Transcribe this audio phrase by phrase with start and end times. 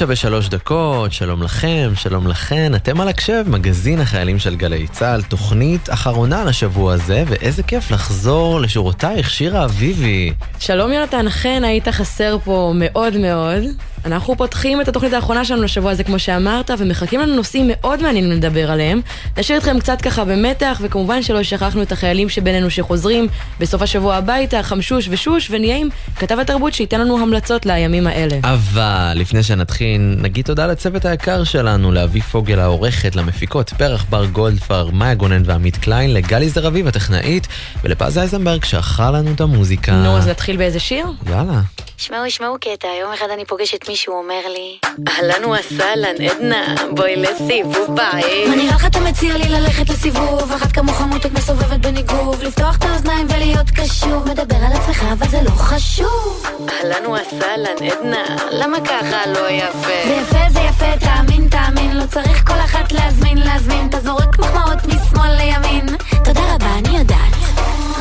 [0.00, 5.22] תשע ושלוש דקות, שלום לכם, שלום לכן, אתם על הקשב, מגזין החיילים של גלי צה"ל,
[5.22, 10.32] תוכנית אחרונה לשבוע הזה, ואיזה כיף לחזור לשורותייך, שירה אביבי.
[10.58, 13.62] שלום יונתן, אכן היית חסר פה מאוד מאוד.
[14.04, 18.30] אנחנו פותחים את התוכנית האחרונה שלנו לשבוע הזה, כמו שאמרת, ומחכים לנו נושאים מאוד מעניינים
[18.30, 19.00] לדבר עליהם.
[19.38, 23.28] נשאיר אתכם קצת ככה במתח, וכמובן שלא שכחנו את החיילים שבינינו שחוזרים
[23.60, 28.36] בסוף השבוע הביתה, חמשוש ושוש, ונהיה עם כתב התרבות שייתן לנו המלצות לימים האלה.
[28.42, 34.90] אבל לפני שנתחיל, נגיד תודה לצוות היקר שלנו, לאבי פוגל העורכת, למפיקות פרח בר גולדפר,
[34.92, 37.48] מאיה גונן ועמית קליין, לגלי זר אביב הטכנאית,
[37.84, 39.92] ולפז אייזנברג שערכה לנו את המוזיקה.
[39.92, 41.06] נו, אז נתחיל באיזה שיר?
[41.30, 41.60] יאללה.
[41.96, 44.78] שמעו, ישמעו קטע, יום אחד אני פוגשת מישהו אומר לי.
[45.08, 50.52] אהלן וסהלן, עדנה, בואי לסיבוב בית מה נראה לך אתה מציע לי ללכת לסיבוב?
[50.52, 52.42] אחת כמוך מותק מסובבת בניגוב.
[52.42, 56.46] לפתוח את האוזניים ולהיות קשור מדבר על עצמך אבל זה לא חשוב.
[56.68, 60.00] אהלן וסהלן, עדנה, למה ככה לא יפה?
[60.06, 61.96] זה יפה, זה יפה, תאמין, תאמין.
[61.96, 63.86] לא צריך כל אחת להזמין, להזמין.
[63.88, 65.86] אתה זורק מחמאות משמאל לימין.
[66.24, 67.34] תודה רבה, אני יודעת.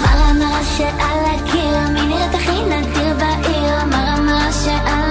[0.02, 3.86] מראה מראה שעל הקיר מי נראית הכי נדיר בעיר?
[3.86, 5.09] מראה מראה שעל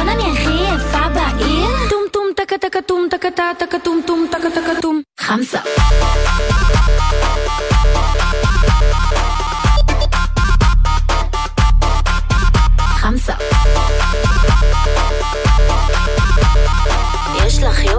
[0.00, 1.88] נכון אני הכי יפה בעיר?
[1.90, 5.58] טום טום טקה טקה טום טקה טקה טום טום טקה טקה טום חמסה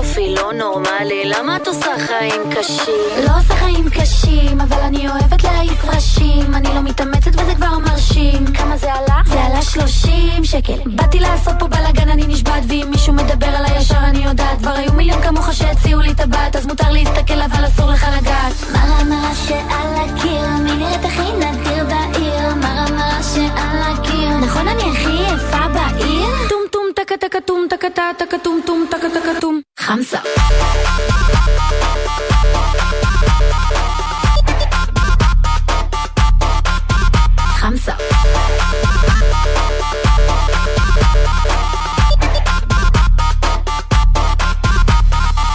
[0.01, 2.93] יופי לא נורמלי, למה את עושה חיים קשים?
[3.27, 6.55] לא עושה חיים קשים, אבל אני אוהבת להעיף ראשים.
[6.55, 8.45] אני לא מתאמצת וזה כבר מרשים.
[8.53, 9.21] כמה זה עלה?
[9.25, 10.79] זה עלה 30 שקל.
[10.85, 14.57] באתי לעשות פה בלאגן, אני נשבעת ואם מישהו מדבר עליי ישר אני יודעת.
[14.57, 18.53] כבר היו מיליון כמוך שהציעו לי טבעת אז מותר להסתכל אבל אסור לך לגעת.
[18.73, 22.55] מראה מראה שעל הקיר מי נראית הכי נדיר בעיר.
[22.55, 24.37] מראה מראה שעל הקיר.
[24.37, 26.49] נכון אני הכי יפה בעיר?
[26.49, 27.87] טום טום טקה טקה טום טקה
[28.19, 30.19] טקה טום טום טקה טקה טום חמסה
[37.59, 37.93] חמסה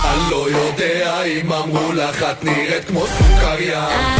[0.04, 4.15] אני לא יודע אם אמרו לך את נראית כמו סוכריה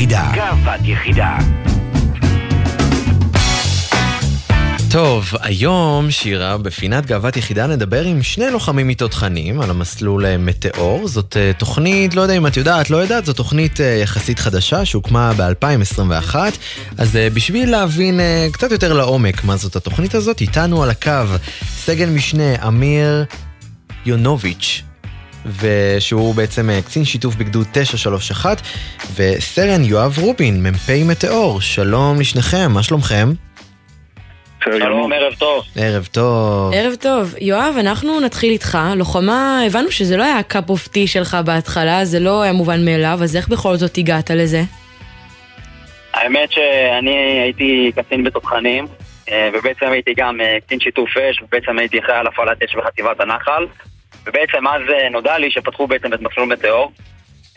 [0.00, 0.30] יחידה.
[0.34, 1.38] גאוות יחידה.
[4.90, 11.08] טוב, היום, שירה, בפינת גאוות יחידה נדבר עם שני לוחמים מתותחנים על המסלול אה, מטאור.
[11.08, 14.84] זאת אה, תוכנית, לא יודע אם את יודעת, לא יודעת, זו תוכנית אה, יחסית חדשה
[14.84, 16.34] שהוקמה ב-2021.
[16.98, 18.20] אז בשביל להבין
[18.52, 21.26] קצת יותר לעומק מה זאת התוכנית הזאת, איתנו על הקו
[21.76, 23.24] סגן משנה אמיר
[24.06, 24.82] יונוביץ'.
[25.46, 28.60] ושהוא בעצם אה, קצין שיתוף בגדוד 931,
[29.16, 31.60] וסרן יואב רובין, מ"פ מטאור.
[31.60, 33.28] שלום לשניכם, מה שלומכם?
[34.64, 35.64] שלום, ערב טוב.
[35.76, 36.72] ערב טוב.
[36.74, 37.34] ערב טוב.
[37.40, 38.78] יואב, אנחנו נתחיל איתך.
[38.96, 43.18] לוחמה, הבנו שזה לא היה cup of tea שלך בהתחלה, זה לא היה מובן מאליו,
[43.22, 44.62] אז איך בכל זאת הגעת לזה?
[46.14, 48.86] האמת שאני הייתי קצין בתותחנים,
[49.30, 53.20] אה, ובעצם הייתי גם אה, קצין שיתוף אש, ובעצם הייתי אחראי על הפעלת אש בחטיבת
[53.20, 53.66] הנחל,
[54.26, 56.92] ובעצם אז אה, נודע לי שפתחו בעצם את מסלול מטאור,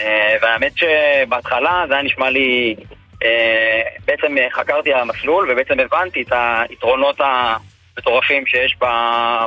[0.01, 2.75] אה, והאמת שבהתחלה זה היה נשמע לי,
[3.23, 6.33] אה, בעצם חקרתי על המסלול, ובעצם הבנתי את
[6.69, 8.77] היתרונות המטורפים שיש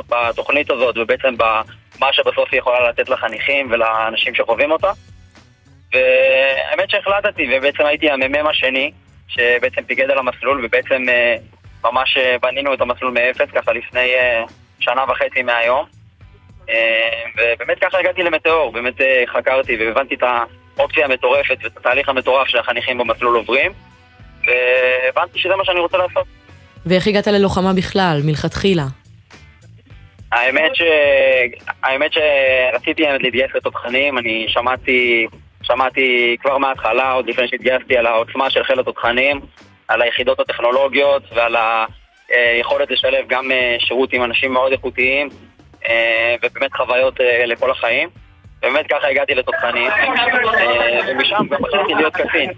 [0.09, 4.91] בתוכנית הזאת, ובעצם במה שבסוף היא יכולה לתת לחניכים ולאנשים שחווים אותה.
[5.93, 8.91] והאמת שהחלטתי, ובעצם הייתי המ"מ השני,
[9.27, 11.05] שבעצם פיגד על המסלול, ובעצם
[11.83, 14.11] ממש בנינו את המסלול מאפס, ככה לפני
[14.79, 15.96] שנה וחצי מהיום.
[16.69, 20.23] אה, ובאמת ככה הגעתי למטאור, באמת אה, חקרתי והבנתי את
[20.77, 23.71] האופציה המטורפת ואת התהליך המטורף שהחניכים במסלול עוברים,
[24.47, 26.27] והבנתי שזה מה שאני רוצה לעשות.
[26.85, 28.83] ואיך הגעת ללוחמה בכלל, מלכתחילה?
[30.31, 30.81] האמת ש...
[31.83, 35.27] האמת שרציתי להתגייס לתותחנים, אני שמעתי,
[35.63, 39.41] שמעתי כבר מההתחלה, עוד לפני שהתגייסתי, על העוצמה של חיל התותחנים,
[39.87, 41.55] על היחידות הטכנולוגיות ועל
[42.29, 45.46] היכולת לשלב גם אה, שירות עם אנשים מאוד איכותיים, אה,
[46.43, 48.09] ובאמת חוויות אה, לכל החיים.
[48.59, 52.51] ובאמת ככה הגעתי לתותחנים, אה, ומשם גם בחרתי להיות קצין.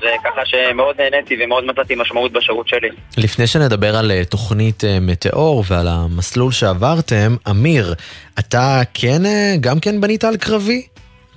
[0.00, 2.88] זה ככה שמאוד נהניתי ומאוד מצאתי משמעות בשירות שלי.
[3.18, 7.94] לפני שנדבר על אה, תוכנית אה, מטאור ועל המסלול שעברתם, אמיר,
[8.38, 10.86] אתה כן, אה, גם כן בנית על קרבי?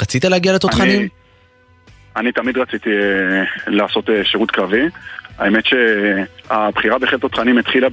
[0.01, 0.99] רצית להגיע לתותחנים?
[0.99, 1.07] אני,
[2.15, 4.83] אני תמיד רציתי אה, לעשות אה, שירות קרבי.
[5.37, 7.89] האמת שהבחירה בחיל תותחנים התחילה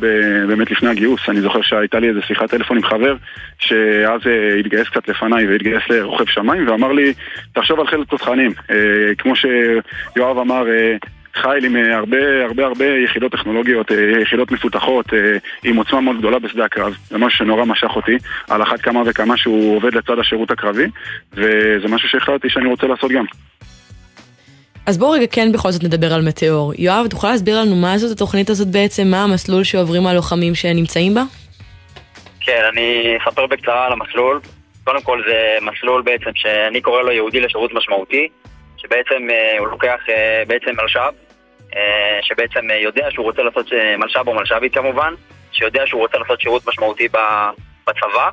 [0.49, 1.21] באמת לפני הגיוס.
[1.29, 3.17] אני זוכר שהייתה לי איזה שיחת טלפון עם חבר,
[3.59, 7.15] שאז אה, התגייס קצת לפניי והתגייס לרוכב שמיים, ואמר לי,
[7.53, 8.53] תחשוב על חיל תותחנים.
[8.71, 8.77] אה,
[9.19, 10.97] כמו שיואב אמר, אה,
[11.35, 13.91] חיל עם הרבה הרבה הרבה יחידות טכנולוגיות,
[14.23, 15.07] יחידות מפותחות,
[15.65, 16.95] עם עוצמה מאוד גדולה בשדה הקרב.
[17.09, 18.17] זה משהו שנורא משך אותי,
[18.49, 20.87] על אחת כמה וכמה שהוא עובד לצד השירות הקרבי,
[21.33, 23.25] וזה משהו שהחלטתי שאני רוצה לעשות גם.
[24.91, 26.73] אז בואו רגע כן בכל זאת נדבר על מטאור.
[26.79, 31.23] יואב, תוכל להסביר לנו מה זאת התוכנית הזאת בעצם, מה המסלול שעוברים הלוחמים שנמצאים בה?
[32.41, 34.41] כן, אני אספר בקצרה על המסלול.
[34.85, 38.29] קודם כל זה מסלול בעצם שאני קורא לו יהודי לשירות משמעותי,
[38.77, 41.13] שבעצם אה, הוא לוקח אה, בעצם מלש"ב,
[41.77, 43.67] אה, שבעצם יודע שהוא רוצה לעשות,
[43.99, 45.15] מלש"ב או מלש"בית כמובן,
[45.53, 47.09] שיודע שהוא רוצה לעשות שירות משמעותי
[47.87, 48.31] בצבא,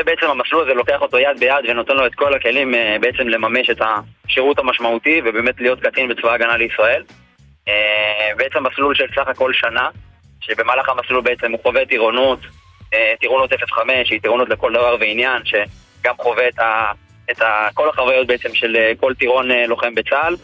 [0.00, 3.70] ובעצם המסלול הזה לוקח אותו יד ביד ונותן לו את כל הכלים אה, בעצם לממש
[3.70, 7.02] את השירות המשמעותי ובאמת להיות קצין בצבא ההגנה לישראל.
[7.68, 9.88] אה, בעצם מסלול של סך הכל שנה,
[10.40, 12.38] שבמהלך המסלול בעצם הוא חווה טירונות,
[12.94, 16.92] אה, טירונות 05, שהיא טירונות לכל דבר ועניין, שגם חווה את, ה,
[17.30, 20.36] את ה, כל החוויות בעצם של כל טירון לוחם בצה"ל,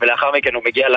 [0.00, 0.88] ולאחר מכן הוא מגיע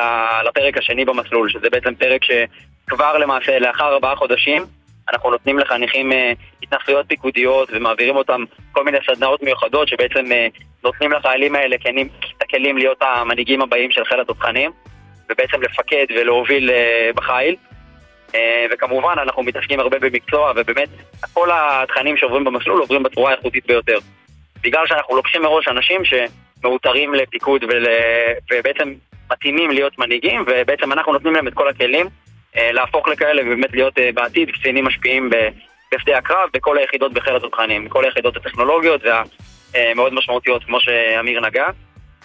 [0.48, 4.66] לפרק השני במסלול, שזה בעצם פרק שכבר למעשה לאחר ארבעה חודשים
[5.10, 10.48] אנחנו נותנים לחניכים אה, התנסויות פיקודיות ומעבירים אותם כל מיני סדנאות מיוחדות שבעצם אה,
[10.84, 11.76] נותנים לחיילים האלה
[12.38, 14.72] את הכלים להיות המנהיגים הבאים של חיל התותחנים
[15.30, 17.56] ובעצם לפקד ולהוביל אה, בחיל.
[18.72, 20.90] וכמובן אנחנו מתעסקים הרבה במקצוע ובאמת
[21.34, 23.98] כל התכנים שעוברים במסלול עוברים בצורה האיכותית ביותר.
[24.62, 27.86] בגלל שאנחנו לוקחים מראש אנשים שמאותרים לפיקוד ול...
[28.52, 28.94] ובעצם
[29.32, 32.06] מתאימים להיות מנהיגים ובעצם אנחנו נותנים להם את כל הכלים
[32.56, 35.30] להפוך לכאלה ובאמת להיות אה, בעתיד קצינים משפיעים
[35.94, 39.02] בשדה הקרב בכל היחידות בחיל התותחנים, בכל היחידות הטכנולוגיות
[39.74, 41.66] והמאוד משמעותיות כמו שאמיר נגע.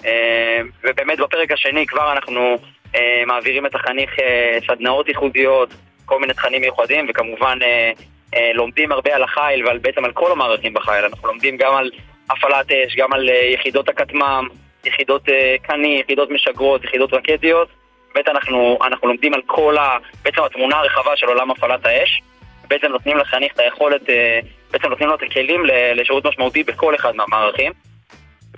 [0.04, 2.58] אה, ובאמת בפרק השני כבר אנחנו
[2.94, 5.74] אה, מעבירים את החניך אה, סדנאות ייחודיות,
[6.06, 7.92] כל מיני תכנים מיוחדים וכמובן אה,
[8.34, 11.90] אה, לומדים הרבה על החיל ועל בעצם על כל המערכים בחיל, אנחנו לומדים גם על
[12.30, 14.48] הפעלת אש, גם על אה, יחידות הכטמ"ם,
[14.84, 17.68] יחידות אה, קני, יחידות משגרות, יחידות רקטיות
[18.14, 19.96] באמת אנחנו, אנחנו לומדים על כל ה...
[20.22, 22.22] בעצם התמונה הרחבה של עולם הפעלת האש.
[22.68, 24.40] בעצם נותנים לחניך את היכולת, אה,
[24.70, 25.62] בעצם נותנים לו את הכלים
[25.94, 27.72] לשירות משמעותי בכל אחד מהמערכים.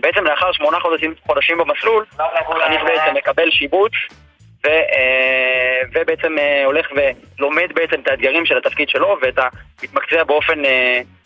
[0.01, 3.93] בעצם לאחר שמונה חודשים, חודשים במסלול, החניך בעצם מקבל שיבוץ
[4.65, 9.49] ו, אה, ובעצם אה, הולך ולומד בעצם את האתגרים של התפקיד שלו ואת ה...
[9.83, 10.63] מתמקצע באופן,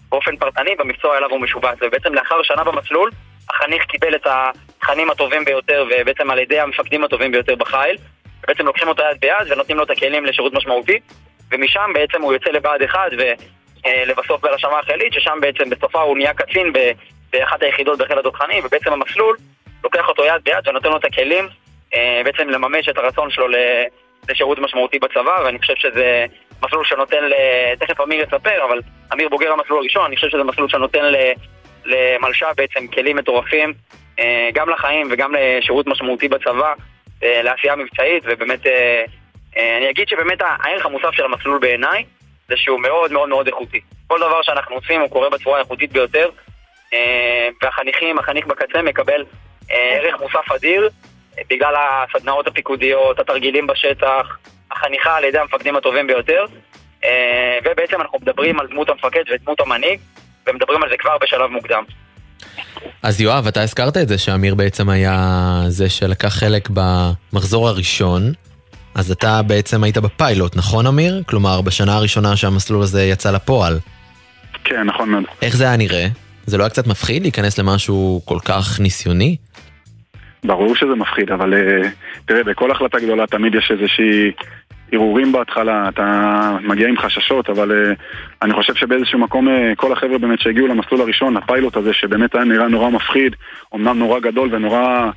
[0.08, 1.78] באופן פרטני במקצוע אליו הוא משובץ.
[1.82, 3.10] ובעצם לאחר שנה במסלול,
[3.50, 7.96] החניך קיבל את התכנים הטובים ביותר ובעצם על ידי המפקדים הטובים ביותר בחיל.
[8.48, 10.98] בעצם לוקחים אותו יד ביד ונותנים לו את הכלים לשירות משמעותי
[11.52, 16.72] ומשם בעצם הוא יוצא לבה"ד 1 ולבסוף בלשמה החילית ששם בעצם בסופה הוא נהיה קצין
[17.32, 19.36] באחת היחידות בחיל התותחנים ובעצם המסלול
[19.84, 21.48] לוקח אותו יד ביד ונותן לו את הכלים
[21.94, 23.46] אה, בעצם לממש את הרצון שלו
[24.28, 26.26] לשירות משמעותי בצבא ואני חושב שזה
[26.64, 27.32] מסלול שנותן, ל...
[27.78, 28.80] תכף אמיר יספר אבל
[29.12, 31.16] אמיר בוגר המסלול הראשון אני חושב שזה מסלול שנותן ל...
[31.84, 33.72] למלשה בעצם כלים מטורפים
[34.20, 36.68] אה, גם לחיים וגם לשירות משמעותי בצבא.
[36.68, 39.04] אה, לעשייה מבצעית, ובאמת, אה,
[39.56, 42.04] אה, אני אגיד שבאמת הערך המוסף של המסלול בעיניי
[42.48, 43.80] זה שהוא מאוד מאוד מאוד איכותי.
[44.06, 46.30] כל דבר שאנחנו עושים הוא קורה בצורה האיכותית ביותר,
[46.94, 49.24] אה, והחניכים, החניך בקצה מקבל
[49.70, 50.90] אה, ערך מוסף אדיר,
[51.38, 54.38] אה, בגלל הסדנאות הפיקודיות, התרגילים בשטח,
[54.70, 56.44] החניכה על ידי המפקדים הטובים ביותר,
[57.04, 60.00] אה, ובעצם אנחנו מדברים על דמות המפקד ודמות המנהיג,
[60.46, 61.84] ומדברים על זה כבר בשלב מוקדם.
[63.02, 68.32] אז יואב, אתה הזכרת את זה שאמיר בעצם היה זה שלקח חלק במחזור הראשון,
[68.94, 71.22] אז אתה בעצם היית בפיילוט, נכון אמיר?
[71.26, 73.78] כלומר, בשנה הראשונה שהמסלול הזה יצא לפועל.
[74.64, 75.24] כן, נכון מאוד.
[75.42, 76.06] איך זה היה נראה?
[76.46, 79.36] זה לא היה קצת מפחיד להיכנס למשהו כל כך ניסיוני?
[80.44, 81.88] ברור שזה מפחיד, אבל אה,
[82.26, 84.32] תראה, בכל החלטה גדולה תמיד יש איזושהי
[84.92, 87.92] הרהורים בהתחלה, אתה מגיע עם חששות, אבל אה,
[88.42, 92.44] אני חושב שבאיזשהו מקום אה, כל החבר'ה באמת שהגיעו למסלול הראשון, הפיילוט הזה, שבאמת היה
[92.44, 93.36] נראה נורא מפחיד,
[93.74, 95.10] אמנם נורא גדול ונורא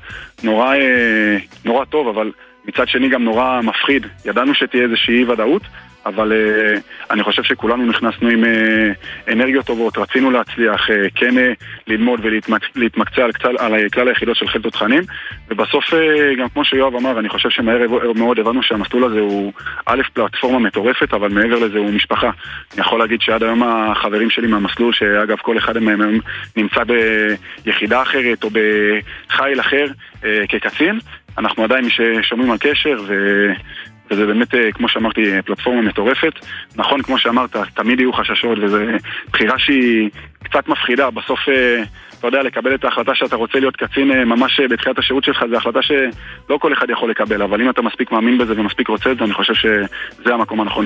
[0.44, 2.32] נורא, אה, נורא טוב, אבל
[2.66, 4.08] מצד שני גם נורא מפחיד.
[4.26, 5.62] ידענו שתהיה איזושהי אי ודאות,
[6.06, 6.80] אבל uh,
[7.12, 12.20] אני חושב שכולנו נכנסנו עם uh, אנרגיות טובות, רצינו להצליח, uh, כן uh, ללמוד
[12.76, 15.04] ולהתמקצע על, קצל, על כלל היחידות של חיל תותחנים
[15.50, 15.96] ובסוף, uh,
[16.40, 17.80] גם כמו שיואב אמר, אני חושב שמהר
[18.16, 19.54] מאוד הבנו שהמסלול הזה הוא
[19.86, 22.30] א', פלטפורמה מטורפת, אבל מעבר לזה הוא משפחה.
[22.74, 26.20] אני יכול להגיד שעד היום החברים שלי מהמסלול, שאגב כל אחד מהם
[26.58, 26.82] נמצא
[27.66, 29.86] ביחידה אחרת או בחיל אחר
[30.22, 31.00] uh, כקצין,
[31.38, 31.86] אנחנו עדיין
[32.22, 32.98] שומרים על קשר.
[34.12, 36.34] וזה באמת, אה, כמו שאמרתי, פלטפורמה מטורפת.
[36.76, 38.78] נכון, כמו שאמרת, תמיד יהיו חששות, וזו
[39.32, 40.10] בחירה שהיא
[40.44, 41.10] קצת מפחידה.
[41.10, 41.84] בסוף, אה,
[42.20, 45.58] אתה יודע, לקבל את ההחלטה שאתה רוצה להיות קצין אה, ממש בתחילת השירות שלך, זו
[45.58, 49.18] החלטה שלא כל אחד יכול לקבל, אבל אם אתה מספיק מאמין בזה ומספיק רוצה את
[49.18, 50.86] זה, אני חושב שזה המקום הנכון.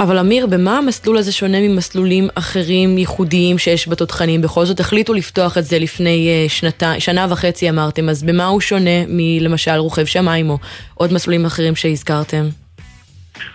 [0.00, 4.42] אבל אמיר, במה המסלול הזה שונה ממסלולים אחרים ייחודיים שיש בתותחנים?
[4.42, 9.04] בכל זאת החליטו לפתוח את זה לפני שנתה, שנה וחצי אמרתם, אז במה הוא שונה
[9.08, 10.58] מלמשל רוכב שמיים או
[10.94, 12.48] עוד מסלולים אחרים שהזכרתם?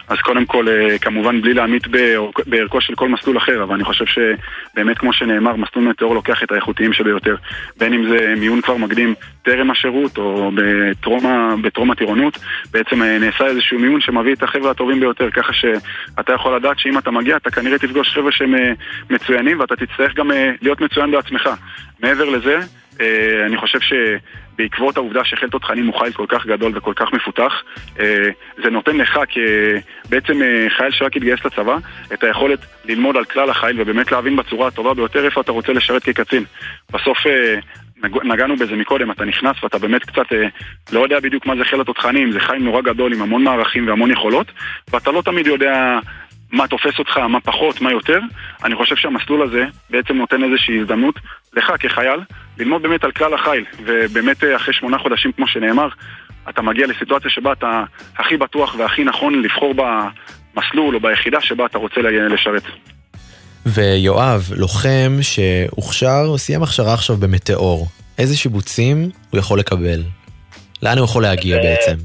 [0.08, 1.88] אז קודם כל, אה, כמובן בלי להמעיט
[2.46, 6.52] בערכו של כל מסלול אחר, אבל אני חושב שבאמת כמו שנאמר, מסלול מטאור לוקח את
[6.52, 7.36] האיכותיים שביותר.
[7.78, 9.14] בין אם זה מיון כבר מקדים
[9.44, 10.52] טרם השירות או
[11.62, 12.38] בטרום הטירונות,
[12.72, 16.98] בעצם אה, נעשה איזשהו מיון שמביא את החבר'ה הטובים ביותר, ככה שאתה יכול לדעת שאם
[16.98, 18.72] אתה מגיע, אתה כנראה תפגוש חבר'ה שהם אה,
[19.10, 21.50] מצוינים ואתה תצטרך גם להיות מצוין בעצמך.
[22.00, 22.60] מעבר לזה,
[23.46, 23.94] אני חושב ש...
[24.58, 27.54] בעקבות העובדה שחיל תותחנים הוא חיל כל כך גדול וכל כך מפותח,
[28.00, 28.30] אה,
[28.64, 31.78] זה נותן לך כבעצם אה, חייל שרק התגייס לצבא,
[32.14, 36.04] את היכולת ללמוד על כלל החיל ובאמת להבין בצורה הטובה ביותר איפה אתה רוצה לשרת
[36.04, 36.44] כקצין.
[36.94, 37.60] בסוף אה,
[38.24, 40.26] נגענו בזה מקודם, אתה נכנס ואתה באמת קצת
[40.92, 44.12] לא יודע בדיוק מה זה חיל התותחנים, זה חיל נורא גדול עם המון מערכים והמון
[44.12, 44.52] יכולות,
[44.92, 46.00] ואתה לא תמיד יודע
[46.52, 48.20] מה תופס אותך, מה פחות, מה יותר.
[48.64, 51.16] אני חושב שהמסלול הזה בעצם נותן איזושהי הזדמנות
[51.54, 52.20] לך כחייל
[52.58, 55.88] ללמוד באמת על כלל החיל, ובאמת אה, אחרי שמונה חודשים, כמו שנאמר,
[56.50, 57.84] אתה מגיע לסיטואציה שבה אתה
[58.18, 62.64] הכי בטוח והכי נכון לבחור במסלול או ביחידה שבה אתה רוצה לשרת.
[63.66, 70.00] ויואב, לוחם שהוכשר, סיים הכשרה עכשיו במטאור, איזה שיבוצים הוא יכול לקבל?
[70.84, 71.96] לאן הוא יכול להגיע בעצם?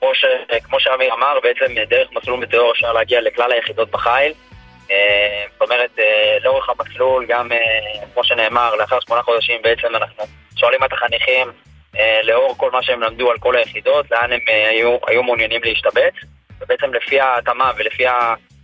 [0.00, 0.24] כמו, ש,
[0.64, 4.32] כמו שאמיר אמר, בעצם דרך מסלול מטאור אפשר להגיע לכלל היחידות בחיל.
[4.90, 10.24] אה, זאת אומרת, אה, לאורך המסלול, גם אה, כמו שנאמר, לאחר שמונה חודשים בעצם אנחנו
[10.56, 11.48] שואלים את החניכים
[12.22, 16.14] לאור כל מה שהם למדו על כל היחידות, לאן הם היו, היו מעוניינים להשתבץ,
[16.60, 18.04] ובעצם לפי ההתאמה ולפי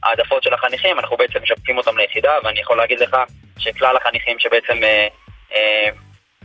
[0.02, 3.16] העדפות של החניכים, אנחנו בעצם משבצים אותם ליחידה, ואני יכול להגיד לך
[3.58, 4.74] שכלל החניכים שבעצם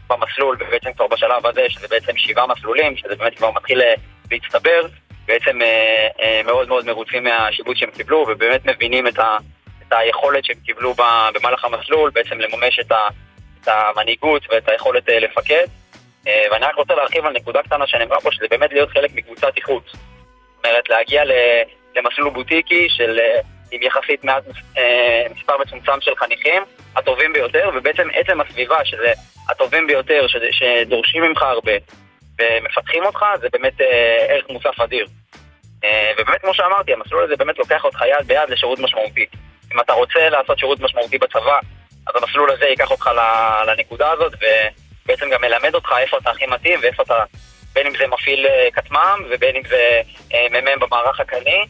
[0.09, 3.81] במסלול, ובעצם כבר בשלב הזה, שזה בעצם שבעה מסלולים, שזה באמת כבר מתחיל
[4.31, 4.81] להצטבר,
[5.25, 5.59] בעצם
[6.45, 9.37] מאוד מאוד מרוצים מהשיבוץ שהם קיבלו, ובאמת מבינים את ה...
[9.87, 10.93] את היכולת שהם קיבלו
[11.33, 13.07] במהלך המסלול, בעצם לממש את, ה,
[13.61, 15.65] את המנהיגות ואת היכולת אה, לפקד.
[16.27, 19.57] אה, ואני רק רוצה להרחיב על נקודה קטנה שנאמרה פה, שזה באמת להיות חלק מקבוצת
[19.57, 19.83] איכות.
[19.85, 21.23] זאת אומרת, להגיע
[21.95, 23.39] למסלול בוטיקי של אה,
[23.71, 24.43] עם יחסית מעט
[25.35, 26.63] מספר מצומצם של חניכים,
[26.95, 29.11] הטובים ביותר, ובעצם עצם הסביבה, שזה
[29.49, 31.71] הטובים ביותר, שדורשים ממך הרבה,
[32.39, 33.73] ומפתחים אותך, זה באמת
[34.29, 35.07] ערך מוסף אדיר.
[36.19, 39.25] ובאמת, כמו שאמרתי, המסלול הזה באמת לוקח אותך יד ביד לשירות משמעותי.
[39.73, 41.59] אם אתה רוצה לעשות שירות משמעותי בצבא,
[42.07, 43.09] אז המסלול הזה ייקח אותך
[43.67, 47.23] לנקודה הזאת, ובעצם גם מלמד אותך איפה אתה הכי מתאים ואיפה אתה,
[47.73, 50.01] בין אם זה מפעיל אה, כטמ"ם ובין אם זה
[50.33, 51.65] אה, מ"מ במערך הקני.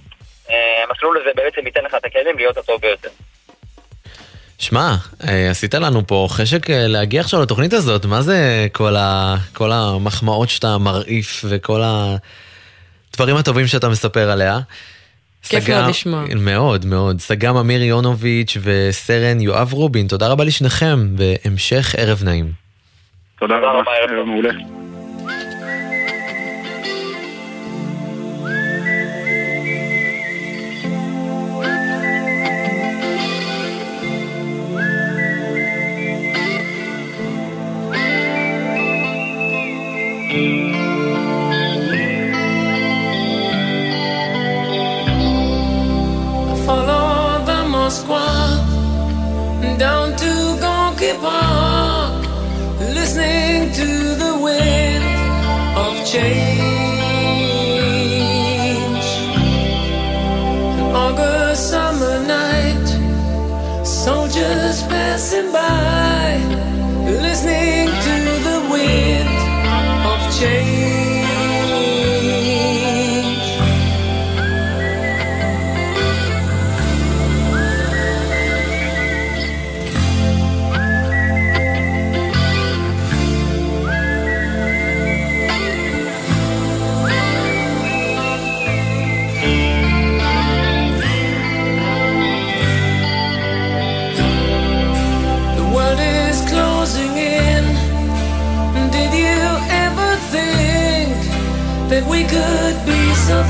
[0.50, 3.10] אה, המסלול הזה בעצם ייתן לך את הכלים להיות הטוב ביותר.
[4.60, 4.96] שמע,
[5.50, 9.36] עשית לנו פה חשק להגיע עכשיו לתוכנית הזאת, מה זה כל, ה...
[9.54, 14.60] כל המחמאות שאתה מרעיף וכל הדברים הטובים שאתה מספר עליה?
[15.48, 16.24] כיף מאוד לשמוע.
[16.36, 17.20] מאוד מאוד.
[17.20, 22.52] סג"ם אמיר יונוביץ' וסרן יואב רובין, תודה רבה לשניכם, והמשך ערב נעים.
[23.40, 24.54] תודה רבה, ערב מעולה.
[56.20, 56.56] An
[60.96, 62.88] August summer night,
[63.86, 66.07] soldiers passing by.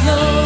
[0.08, 0.37] slow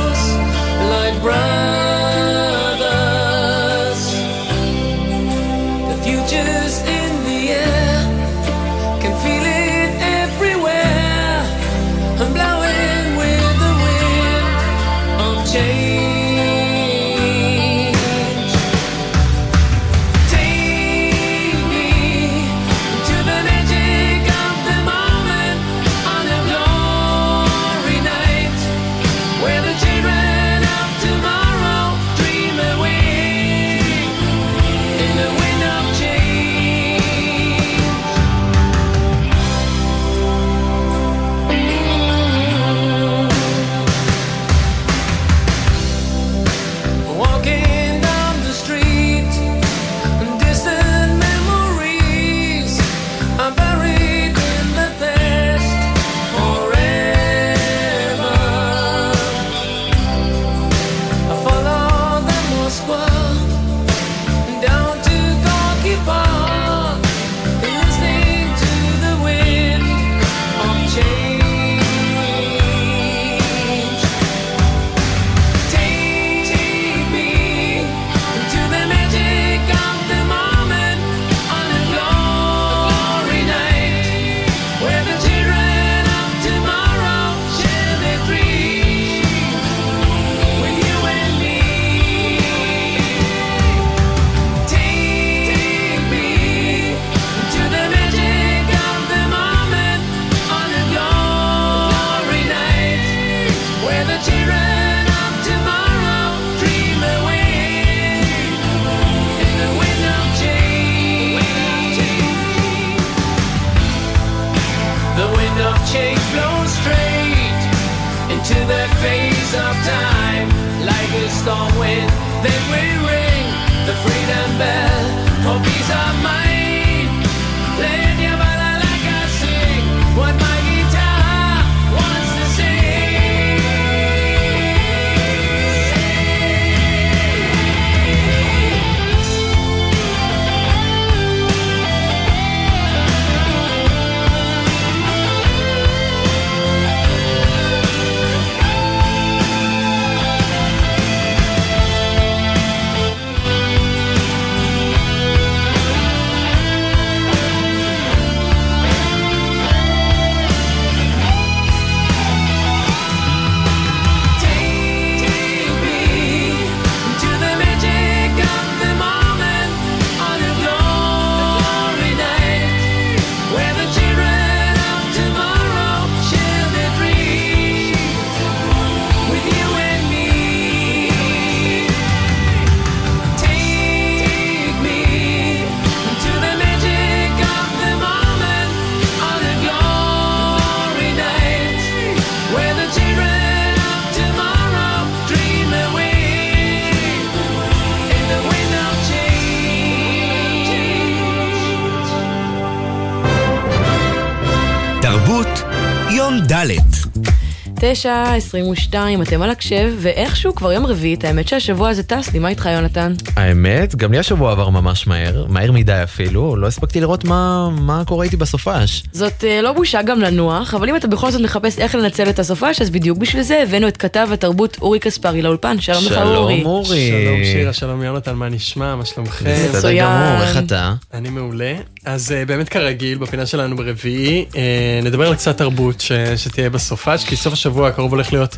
[207.93, 212.33] תשע, עשרים ושתיים, אתם על הקשב, ואיכשהו כבר יום רביעי, את האמת שהשבוע הזה טס
[212.33, 213.13] לי, מה איתך יונתן?
[213.35, 218.03] האמת, גם לי השבוע עבר ממש מהר, מהר מדי אפילו, לא הספקתי לראות מה, מה
[218.05, 219.03] קורה איתי בסופש.
[219.11, 222.39] זאת אה, לא בושה גם לנוח, אבל אם אתה בכל זאת מחפש איך לנצל את
[222.39, 226.59] הסופש, אז בדיוק בשביל זה הבאנו את כתב התרבות אורי קספרי לאולפן, שלום לך אורי.
[226.59, 227.09] שלום אורי.
[227.25, 228.95] שלום שירה, שלום יונתן, מה נשמע?
[228.95, 229.45] מה שלומכם?
[229.45, 230.05] בסדר מצוין.
[230.05, 230.93] גמור, איך אתה?
[231.13, 231.73] אני מעולה.
[232.05, 234.55] אז uh, באמת כרגיל, בפינה שלנו ברביעי, uh,
[235.03, 236.11] נדבר על קצת תרבות ש...
[236.35, 238.57] שתהיה בסופש, כי סוף השבוע הקרוב הולך להיות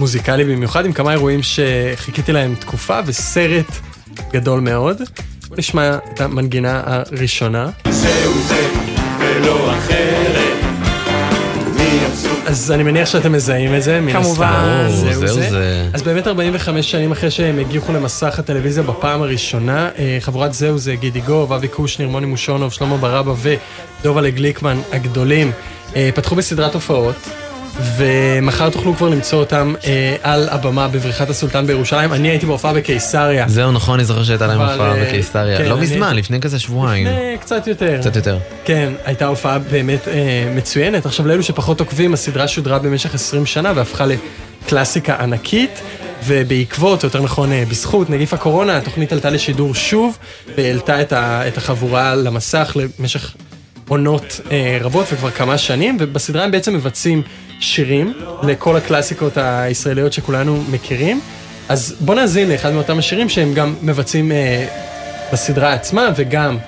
[0.00, 3.66] מוזיקלי במיוחד, עם כמה אירועים שחיכיתי להם תקופה, וסרט
[4.32, 4.96] גדול מאוד.
[5.48, 7.70] בוא נשמע את המנגינה הראשונה.
[7.90, 8.68] זהו זה
[9.20, 10.21] ולא אחרת.
[12.46, 14.86] אז אני מניח שאתם מזהים את זה, מן כמובן.
[14.86, 15.06] הסתם.
[15.06, 15.88] ברור, זהו זה.
[15.92, 20.94] אז באמת 45 שנים אחרי שהם הגיחו למסך הטלוויזיה בפעם הראשונה, אה, חבורת זהו זה
[20.94, 23.34] גידי גוב, אבי קושניר, מוני מושונוב, שלמה ברבא
[24.00, 25.52] ודובלה גליקמן הגדולים,
[25.96, 27.41] אה, פתחו בסדרת הופעות.
[27.96, 32.12] ומחר תוכלו כבר למצוא אותם אה, על הבמה בבריכת הסולטן בירושלים.
[32.12, 33.48] אני הייתי בהופעה בקיסריה.
[33.48, 35.58] זהו, נכון, אני זוכר שהייתה להם הופעה אה, בקיסריה.
[35.58, 37.06] כן, לא אני- מזמן, לפני כזה שבועיים.
[37.06, 37.98] לפני קצת יותר.
[38.00, 38.38] קצת יותר.
[38.64, 40.12] כן, הייתה הופעה באמת אה,
[40.54, 41.06] מצוינת.
[41.06, 44.04] עכשיו, לאלו שפחות עוקבים, הסדרה שודרה במשך 20 שנה והפכה
[44.66, 45.80] לקלאסיקה ענקית.
[46.26, 50.18] ובעקבות, או יותר נכון, אה, בזכות נגיף הקורונה, התוכנית עלתה לשידור שוב,
[50.56, 53.34] והעלתה את, ה, את החבורה למסך למשך
[53.88, 57.22] עונות אה, רבות וכבר כמה שנים, ובסדרה הם בעצם מבצעים
[57.62, 61.20] שירים לכל הקלאסיקות הישראליות שכולנו מכירים.
[61.68, 64.66] אז בוא נאזין לאחד מאותם השירים שהם גם מבצעים אה,
[65.32, 66.58] בסדרה עצמה וגם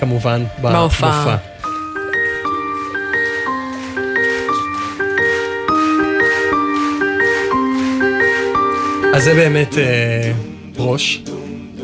[0.00, 1.24] כמובן בהופעה.
[1.24, 1.36] במופע.
[9.14, 10.32] אז זה באמת אה,
[10.76, 11.22] ראש,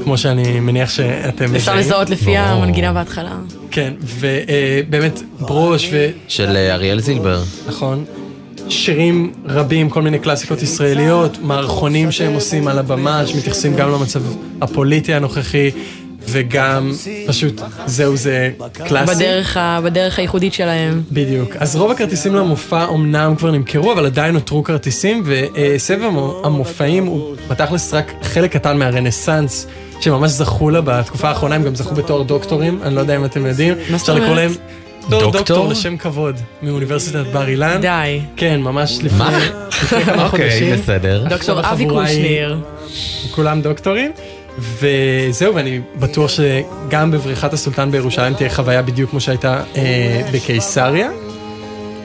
[0.04, 1.54] כמו שאני מניח שאתם מזהים.
[1.54, 3.36] אפשר לזהות לפי המנגינה בהתחלה.
[3.70, 6.10] כן, ובאמת ברוש, ו...
[6.28, 7.42] של אה, אריאל זילבר.
[7.66, 8.04] נכון.
[8.68, 14.22] שירים רבים, כל מיני קלאסיקות ישראליות, מערכונים שהם עושים על הבמה, שמתייחסים גם למצב
[14.60, 15.70] הפוליטי הנוכחי,
[16.28, 16.92] וגם
[17.26, 19.14] פשוט זהו זה קלאסי.
[19.14, 21.02] בדרך, ה, בדרך הייחודית שלהם.
[21.12, 21.56] בדיוק.
[21.56, 26.00] אז רוב הכרטיסים למופע אומנם כבר נמכרו, אבל עדיין נותרו כרטיסים, וסבב
[26.44, 29.66] המופעים הוא בתכלס רק חלק קטן מהרנסאנס.
[30.00, 33.46] שממש זכו לה בתקופה האחרונה, הם גם זכו בתואר דוקטורים, אני לא יודע אם אתם
[33.46, 33.74] יודעים.
[33.90, 34.50] מה זאת אומרת?
[35.10, 35.32] דוקטור?
[35.32, 37.80] דוקטור לשם כבוד, מאוניברסיטת בר אילן.
[37.80, 38.20] די.
[38.36, 39.38] כן, ממש לפני מה?
[39.68, 40.76] לפני כמה אוקיי, חודשים.
[40.76, 41.24] בסדר.
[41.28, 42.56] דוקטור אבי קושניר.
[43.30, 44.12] כולם דוקטורים.
[44.58, 51.10] וזהו, ואני בטוח שגם בבריכת הסולטן בירושלים תהיה חוויה בדיוק כמו שהייתה אה, בקיסריה.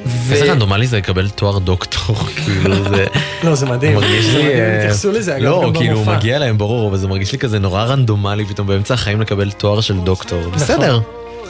[0.06, 3.06] ו- איזה רנדומלי זה לקבל תואר דוקטור, כאילו זה...
[3.44, 3.96] לא, זה מדהים.
[3.96, 4.42] מרגיש לי...
[4.54, 6.18] הם אה, התייחסו לזה, אגב, לא, גם כאילו, במופע.
[6.18, 9.82] מגיע להם, ברור, אבל זה מרגיש לי כזה נורא רנדומלי פתאום באמצע החיים לקבל תואר
[9.82, 10.42] של דוקטור.
[10.50, 11.00] בסדר.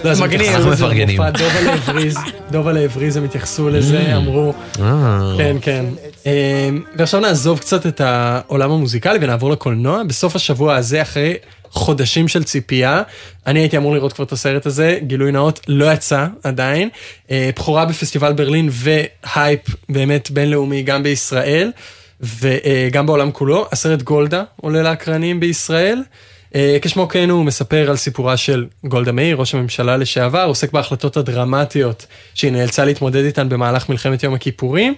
[0.04, 0.52] לא, אז הם מגניב.
[0.56, 1.18] אנחנו מפרגנים.
[1.18, 2.18] במופע, דובה לעבריז,
[2.52, 5.34] דובה לעבריז הם התייחסו לזה, אמרו, אה.
[5.38, 5.86] כן, כן.
[6.26, 6.32] אמ,
[6.98, 10.04] ועכשיו נעזוב קצת את העולם המוזיקלי ונעבור לקולנוע.
[10.04, 11.34] בסוף השבוע הזה, אחרי
[11.72, 13.02] חודשים של ציפייה,
[13.48, 16.90] אני הייתי אמור לראות כבר את הסרט הזה, גילוי נאות, לא יצא עדיין.
[17.32, 21.72] אה, בכורה בפסטיבל ברלין והייפ באמת בינלאומי גם בישראל.
[22.22, 26.04] וגם בעולם כולו, הסרט גולדה עולה לאקרנים בישראל.
[26.56, 31.18] אה, כשמו כן הוא מספר על סיפורה של גולדה מאיר, ראש הממשלה לשעבר, עוסק בהחלטות
[31.18, 34.96] הדרמטיות שהיא נאלצה להתמודד איתן במהלך מלחמת יום הכיפורים.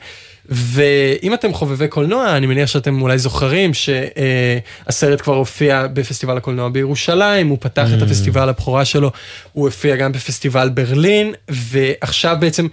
[0.50, 7.48] ואם אתם חובבי קולנוע, אני מניח שאתם אולי זוכרים שהסרט כבר הופיע בפסטיבל הקולנוע בירושלים,
[7.48, 9.12] הוא פתח את הפסטיבל הבכורה שלו,
[9.54, 12.68] הוא הופיע גם בפסטיבל ברלין, ועכשיו בעצם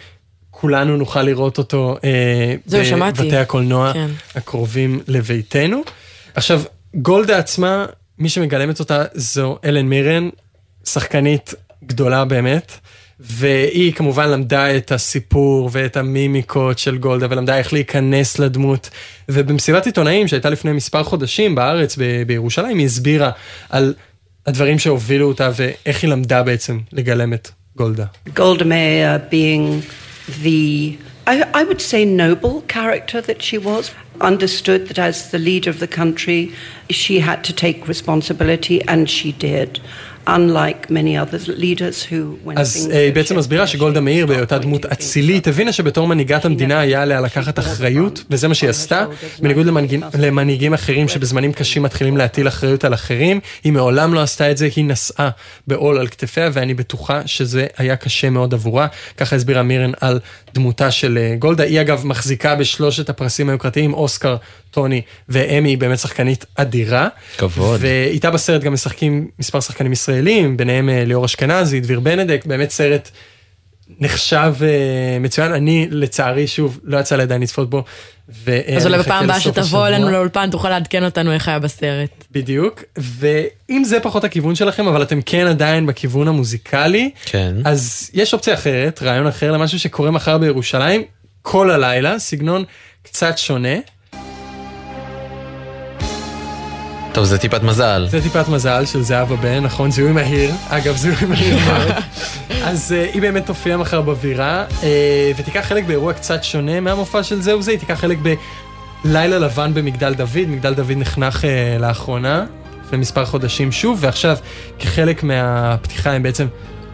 [0.51, 3.23] כולנו נוכל לראות אותו אה, זהו, שמעתי.
[3.23, 4.11] בבתי הקולנוע כן.
[4.35, 5.83] הקרובים לביתנו.
[6.35, 6.63] עכשיו,
[6.95, 7.87] גולדה עצמה,
[8.19, 10.29] מי שמגלמת אותה זו אלן מירן,
[10.85, 11.55] שחקנית
[11.85, 12.73] גדולה באמת,
[13.21, 18.91] והיא כמובן למדה את הסיפור ואת המימיקות של גולדה, ולמדה איך להיכנס לדמות.
[19.29, 23.31] ובמסיבת עיתונאים שהייתה לפני מספר חודשים בארץ, ב- בירושלים, היא הסבירה
[23.71, 23.95] על
[24.47, 28.05] הדברים שהובילו אותה ואיך היא למדה בעצם לגלם את גולדה.
[28.37, 29.83] Golda Meir being
[30.43, 30.47] the,
[31.29, 35.79] I, I would say, noble character that she was, understood that as the leader of
[35.79, 36.55] the country,
[36.89, 39.79] she had to take responsibility, and she did.
[40.29, 42.15] Unlike many other leaders who,
[42.49, 46.81] when אז אה, היא בעצם מסבירה שגולדה מאיר בהיותה דמות אצילית הבינה שבתור מנהיגת המדינה
[46.81, 49.05] היה עליה לקחת אחריות וזה מה שהיא עשתה.
[49.43, 54.51] בניגוד למנהיג- למנהיגים אחרים שבזמנים קשים מתחילים להטיל אחריות על אחרים היא מעולם לא עשתה
[54.51, 55.29] את זה היא נשאה
[55.67, 58.87] בעול על כתפיה ואני בטוחה שזה היה קשה מאוד עבורה.
[59.17, 60.21] ככה הסבירה מירן על
[60.55, 61.65] דמותה של אה, גולדה.
[61.65, 64.37] היא אגב מחזיקה בשלושת הפרסים היוקרתיים אוסקר
[64.71, 67.09] טוני ואמי היא באמת שחקנית אדירה.
[67.39, 67.81] כבוד.
[67.83, 73.11] ואיתה בסרט גם משחקים מספר שחקנים ישראלים, ביניהם אה, ליאור אשכנזי, דביר בנדק, באמת סרט
[74.01, 75.53] נחשב אה, מצוין.
[75.53, 77.85] אני לצערי שוב לא יצא לי עדיין לצפות בו.
[78.45, 79.89] ואני אז אולי בפעם הבאה שתבוא.
[79.89, 82.25] אלינו לאולפן תוכל לעדכן אותנו איך היה בסרט.
[82.31, 87.55] בדיוק, ואם זה פחות הכיוון שלכם, אבל אתם כן עדיין בכיוון המוזיקלי, כן.
[87.65, 91.03] אז יש אופציה אחרת, רעיון אחר למשהו שקורה מחר בירושלים,
[91.43, 92.65] כל הלילה, סגנון
[93.03, 93.75] קצת שונה.
[97.19, 98.07] טוב, זה טיפת מזל.
[98.11, 99.91] זה טיפת מזל של זהבה בן, נכון?
[99.91, 100.51] זיהוי מהיר.
[100.69, 101.89] אגב, זיהוי מהיר מאוד.
[102.65, 104.85] אז uh, היא באמת תופיע מחר בבירה, uh,
[105.37, 108.19] ותיקח חלק באירוע קצת שונה מהמופע של זהו זה, היא תיקח חלק
[109.05, 110.49] בלילה לבן במגדל דוד.
[110.49, 112.45] מגדל דוד נחנך אה, לאחרונה,
[112.85, 114.37] לפני מספר חודשים שוב, ועכשיו
[114.79, 116.47] כחלק מהפתיחה הם בעצם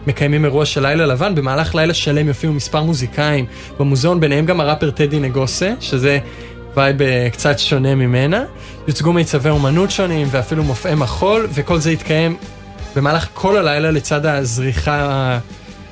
[0.07, 1.35] מקיימים אירוע של לילה לבן.
[1.35, 3.45] במהלך לילה שלם יופיעו מספר מוזיקאים
[3.79, 6.19] במוזיאון, ביניהם גם הראפר טדי נגוסה, שזה
[6.75, 8.43] vibe אה, קצת שונה ממנה.
[8.87, 12.37] יוצגו מיצבי אומנות שונים ואפילו מופעי מחול, וכל זה יתקיים
[12.95, 15.39] במהלך כל הלילה לצד הזריחה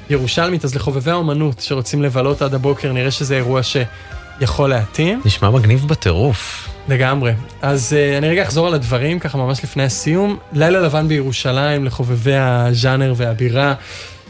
[0.09, 0.63] הירושלמית.
[0.65, 5.21] אז לחובבי האומנות שרוצים לבלות עד הבוקר, נראה שזה אירוע שיכול להתאים.
[5.25, 6.69] נשמע מגניב בטירוף.
[6.87, 7.33] לגמרי.
[7.61, 10.37] אז uh, אני רגע אחזור על הדברים, ככה ממש לפני הסיום.
[10.53, 13.73] לילה לבן בירושלים לחובבי הז'אנר והבירה.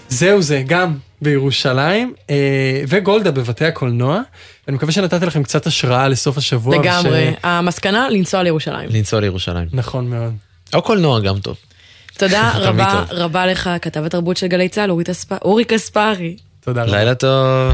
[0.09, 2.29] זהו זה, גם בירושלים, uh,
[2.87, 4.21] וגולדה בבתי הקולנוע.
[4.67, 6.77] אני מקווה שנתתי לכם קצת השראה לסוף השבוע.
[6.77, 7.29] לגמרי.
[7.31, 8.89] וש- המסקנה, לנסוע לירושלים.
[8.93, 9.67] לנסוע לירושלים.
[9.73, 10.33] נכון מאוד.
[10.73, 11.57] או קולנוע גם טוב.
[12.17, 13.17] תודה רבה טוב.
[13.17, 14.91] רבה לך, כתב התרבות של גלי צה"ל,
[15.41, 16.35] אורי כספרי.
[16.59, 16.91] תודה רבה.
[16.97, 17.73] לילה טוב.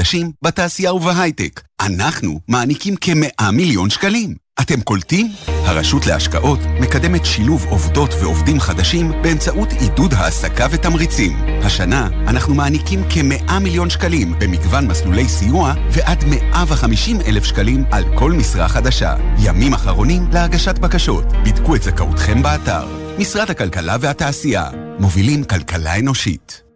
[0.00, 1.60] חדשים בתעשייה ובהייטק.
[1.80, 4.34] אנחנו מעניקים כ-100 מיליון שקלים.
[4.60, 5.32] אתם קולטים?
[5.46, 11.38] הרשות להשקעות מקדמת שילוב עובדות ועובדים חדשים באמצעות עידוד העסקה ותמריצים.
[11.62, 18.32] השנה אנחנו מעניקים כ-100 מיליון שקלים במגוון מסלולי סיוע ועד 150 אלף שקלים על כל
[18.32, 19.14] משרה חדשה.
[19.38, 21.24] ימים אחרונים להגשת בקשות.
[21.44, 22.86] בדקו את זכאותכם באתר.
[23.18, 24.70] משרד הכלכלה והתעשייה.
[24.98, 26.70] מובילים כלכלה אנושית.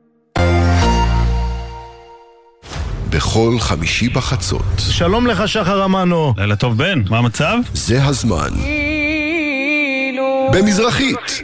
[3.14, 4.62] בכל חמישי בחצות.
[4.78, 6.34] שלום לך, שחר אמנו.
[6.36, 7.56] לילה טוב, בן, מה המצב?
[7.74, 8.50] זה הזמן.
[10.52, 11.42] במזרחית.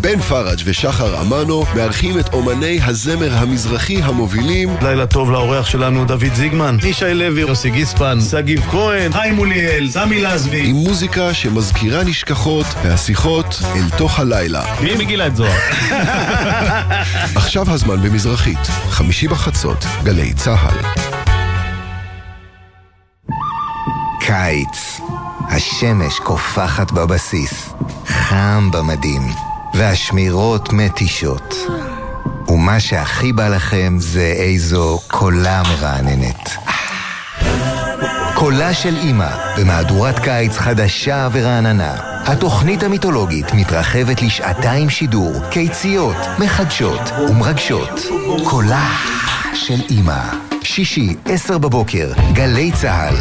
[0.00, 6.34] בן פראג' ושחר אמנו מארחים את אומני הזמר המזרחי המובילים לילה טוב לאורח שלנו דוד
[6.34, 10.66] זיגמן, ישי לוי, יוסי גיספן, שגיב כהן, חיים מוליאל, סמי לזבי.
[10.66, 14.64] עם מוזיקה שמזכירה נשכחות והשיחות אל תוך הלילה.
[14.82, 15.58] מי מגילה את זוהר?
[17.40, 20.76] עכשיו הזמן במזרחית, חמישי בחצות, גלי צה"ל.
[24.20, 25.00] קיץ.
[25.48, 27.72] השמש קופחת בבסיס,
[28.06, 29.22] חם במדים,
[29.74, 31.54] והשמירות מתישות.
[32.48, 36.50] ומה שהכי בא לכם זה איזו קולה מרעננת.
[38.34, 39.28] קולה של אימא,
[39.58, 41.94] במהדורת קיץ חדשה ורעננה.
[42.26, 48.00] התוכנית המיתולוגית מתרחבת לשעתיים שידור, קיציות, מחדשות ומרגשות.
[48.44, 48.88] קולה
[49.54, 50.22] של אימא.
[50.62, 53.16] שישי, עשר בבוקר, גלי צה"ל.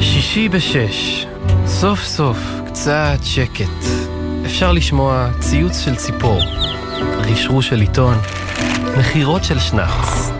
[0.00, 1.26] שישי בשש,
[1.66, 2.38] סוף סוף
[2.74, 3.84] קצת שקט.
[4.46, 6.40] אפשר לשמוע ציוץ של ציפור,
[7.18, 8.14] רשרוש של עיתון,
[8.98, 10.30] מכירות של שנץ.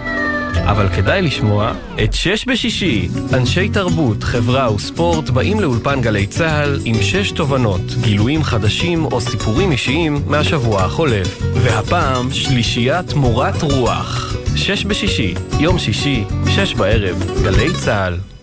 [0.65, 1.73] אבל כדאי לשמוע
[2.05, 3.09] את שש בשישי.
[3.33, 9.73] אנשי תרבות, חברה וספורט באים לאולפן גלי צה"ל עם שש תובנות, גילויים חדשים או סיפורים
[9.73, 11.43] אישיים מהשבוע החולף.
[11.55, 14.37] והפעם שלישיית מורת רוח.
[14.57, 18.34] שש בשישי, יום שישי, שש בערב, גלי צה"ל.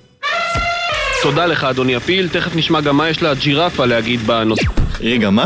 [1.22, 4.66] תודה לך, אדוני הפיל, תכף נשמע גם מה יש לג'ירפה להגיד בנושא.
[5.02, 5.46] רגע, מה?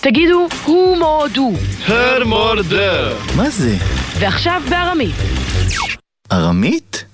[0.00, 1.52] תגידו, הוא מורדו.
[1.86, 3.16] הר מורדר.
[3.36, 3.76] מה זה?
[4.18, 5.14] ועכשיו בארמית.
[6.32, 7.04] ארמית?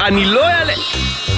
[0.00, 0.72] אני לא אעלה...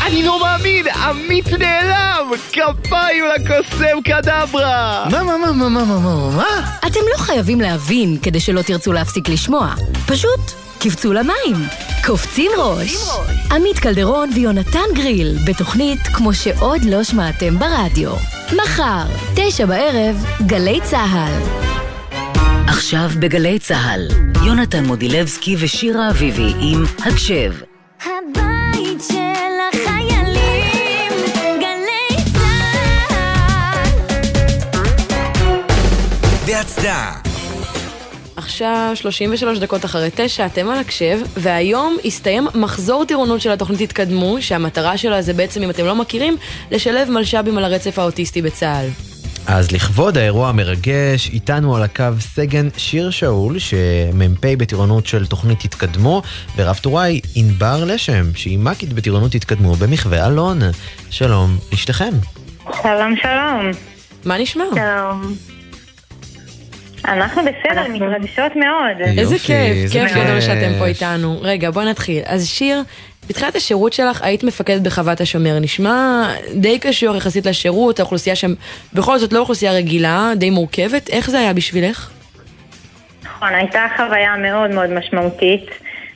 [0.07, 2.31] אני לא מאמין, עמית נעלם!
[2.52, 5.05] כפיים לקוסם קדברה!
[5.11, 6.76] מה, מה, מה, מה, מה, מה, מה, מה?
[6.87, 9.74] אתם לא חייבים להבין כדי שלא תרצו להפסיק לשמוע.
[10.07, 11.57] פשוט קפצו למים.
[12.05, 12.97] קופצים ראש.
[13.51, 18.11] עמית קלדרון ויונתן גריל, בתוכנית כמו שעוד לא שמעתם ברדיו.
[18.57, 21.42] מחר, תשע בערב, גלי צה"ל.
[22.66, 24.09] עכשיו בגלי צה"ל,
[24.47, 27.53] יונתן מודילבסקי ושירה אביבי עם הקשב.
[28.01, 31.12] הבית של החיילים,
[31.61, 33.88] גלי צה"ל.
[36.47, 37.32] בהצדעה.
[38.53, 44.37] עכשיו 33 דקות אחרי תשע, אתם על הקשב, והיום הסתיים מחזור טירונות של התוכנית התקדמו,
[44.41, 46.37] שהמטרה שלה זה בעצם, אם אתם לא מכירים,
[46.71, 48.87] לשלב מלש"בים על הרצף האוטיסטי בצה"ל.
[49.47, 56.23] אז לכבוד האירוע המרגש, איתנו על הקו סגן שיר שאול, שמ"פ בטירונות של תוכנית התקדמו,
[56.57, 60.59] ורב טוראי ענבר לשם, שהיא מ"כית בטירונות התקדמו במחווה אלון.
[61.11, 62.12] שלום לשתיכם.
[62.83, 63.71] שלום, שלום.
[64.25, 64.65] מה נשמע?
[64.75, 65.35] שלום.
[67.09, 69.01] אנחנו בסדר, מתרגשות מאוד.
[69.19, 70.41] איזה כיף, כיף גדול.
[70.41, 71.38] שאתם פה איתנו.
[71.43, 72.23] רגע, בוא נתחיל.
[72.27, 72.83] אז שיר,
[73.29, 75.59] בתחילת השירות שלך היית מפקדת בחוות השומר.
[75.59, 76.23] נשמע
[76.55, 78.55] די קשור יחסית לשירות, האוכלוסייה שם
[78.93, 81.11] בכל זאת לא אוכלוסייה רגילה, די מורכבת.
[81.11, 82.11] איך זה היה בשבילך?
[83.25, 85.67] נכון, הייתה חוויה מאוד מאוד משמעותית,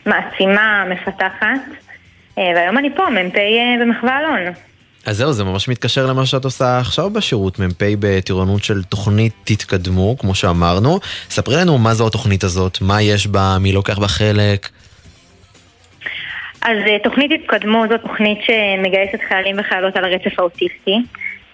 [0.06, 1.46] מעצימה, מפתחת,
[2.38, 4.52] אה, והיום אני פה, מ"פ אה, במחווה אלון.
[5.06, 10.18] אז זהו, זה ממש מתקשר למה שאת עושה עכשיו בשירות, מ"פ בטירונות של תוכנית תתקדמו,
[10.18, 10.98] כמו שאמרנו.
[11.30, 14.68] ספרי לנו מה זו התוכנית הזאת, מה יש בה, מי לוקח בה חלק.
[16.62, 20.96] אז אה, תוכנית התקדמו זו תוכנית שמגייסת חיילים וחיילות על הרצף האוטיסטי,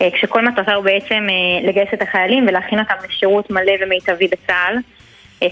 [0.03, 4.77] אה, כשכל מטרתה הוא בעצם אה, לגייס את החיילים ולהכין אותם לשירות מלא ומיטבי בצה"ל.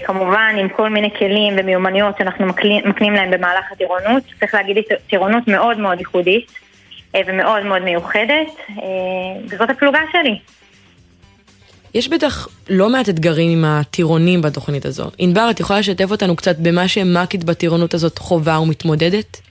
[0.05, 2.45] כמובן עם כל מיני כלים ומיומנויות שאנחנו
[2.85, 4.23] מקנים להם במהלך הטירונות.
[4.39, 6.51] צריך להגיד, טירונות מאוד מאוד ייחודית
[7.27, 8.75] ומאוד מאוד מיוחדת, אה,
[9.49, 10.39] וזאת הפלוגה שלי.
[11.93, 15.15] יש בטח לא מעט אתגרים עם הטירונים בתוכנית הזאת.
[15.17, 19.41] ענבר, את יכולה לשתף אותנו קצת במה שמ"כית בטירונות הזאת חווה ומתמודדת?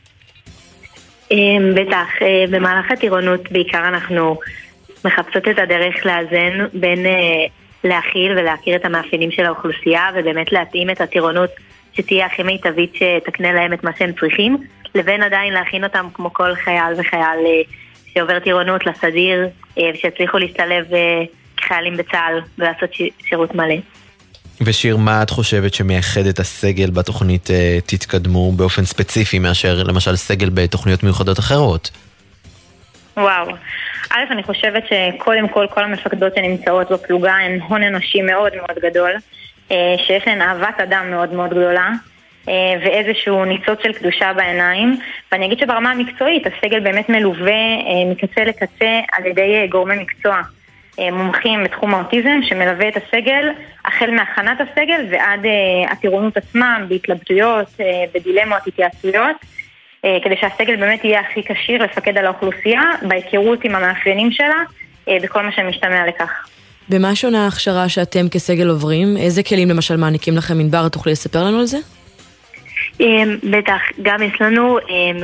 [1.31, 4.39] אמ, בטח, אה, במהלך הטירונות בעיקר אנחנו
[5.05, 7.47] מחפשות את הדרך לאזן בין אה,
[7.85, 11.51] להכיל ולהכיר את המאפיינים של האוכלוסייה ובאמת להתאים את הטירונות
[11.93, 14.57] שתהיה הכי מיטבית שתקנה להם את מה שהם צריכים,
[14.95, 17.63] לבין עדיין להכין אותם כמו כל חייל וחייל אה,
[18.15, 19.49] שעובר טירונות לסדיר
[19.79, 21.23] אה, ושיצליחו להשתלב אה,
[21.57, 22.91] כחיילים בצה"ל ולעשות
[23.29, 23.75] שירות מלא.
[24.61, 27.51] ושיר, מה את חושבת שמייחד את הסגל בתוכנית
[27.87, 31.91] תתקדמו באופן ספציפי מאשר למשל סגל בתוכניות מיוחדות אחרות?
[33.17, 33.47] וואו.
[34.11, 39.11] א', אני חושבת שקודם כל, כל המפקדות שנמצאות בפלוגה הן הון אנושי מאוד מאוד גדול,
[40.07, 41.91] שיש להן אהבת אדם מאוד מאוד גדולה,
[42.49, 42.55] אה,
[42.85, 45.01] ואיזשהו ניצוץ של קדושה בעיניים.
[45.33, 50.43] ואני אגיד שברמה המקצועית, הסגל באמת מלווה אה, מקצה לקצה על ידי אה, גורמי מקצוע.
[50.99, 53.49] אה, מומחים בתחום האוטיזם שמלווה את הסגל
[53.85, 59.37] החל מהכנת הסגל ועד אה, הטירונות עצמם בהתלבטויות, אה, בדילמות, התייעצויות
[60.05, 64.63] אה, כדי שהסגל באמת יהיה הכי כשיר לפקד על האוכלוסייה בהיכרות עם המאפיינים שלה
[65.09, 66.49] אה, בכל מה שמשתמע לכך.
[66.91, 69.17] במה שונה ההכשרה שאתם כסגל עוברים?
[69.17, 70.61] איזה כלים למשל מעניקים לכם?
[70.61, 71.79] ענבר, תוכלי לספר לנו על זה?
[73.01, 75.17] אמ, בטח, גם יש לנו אמ,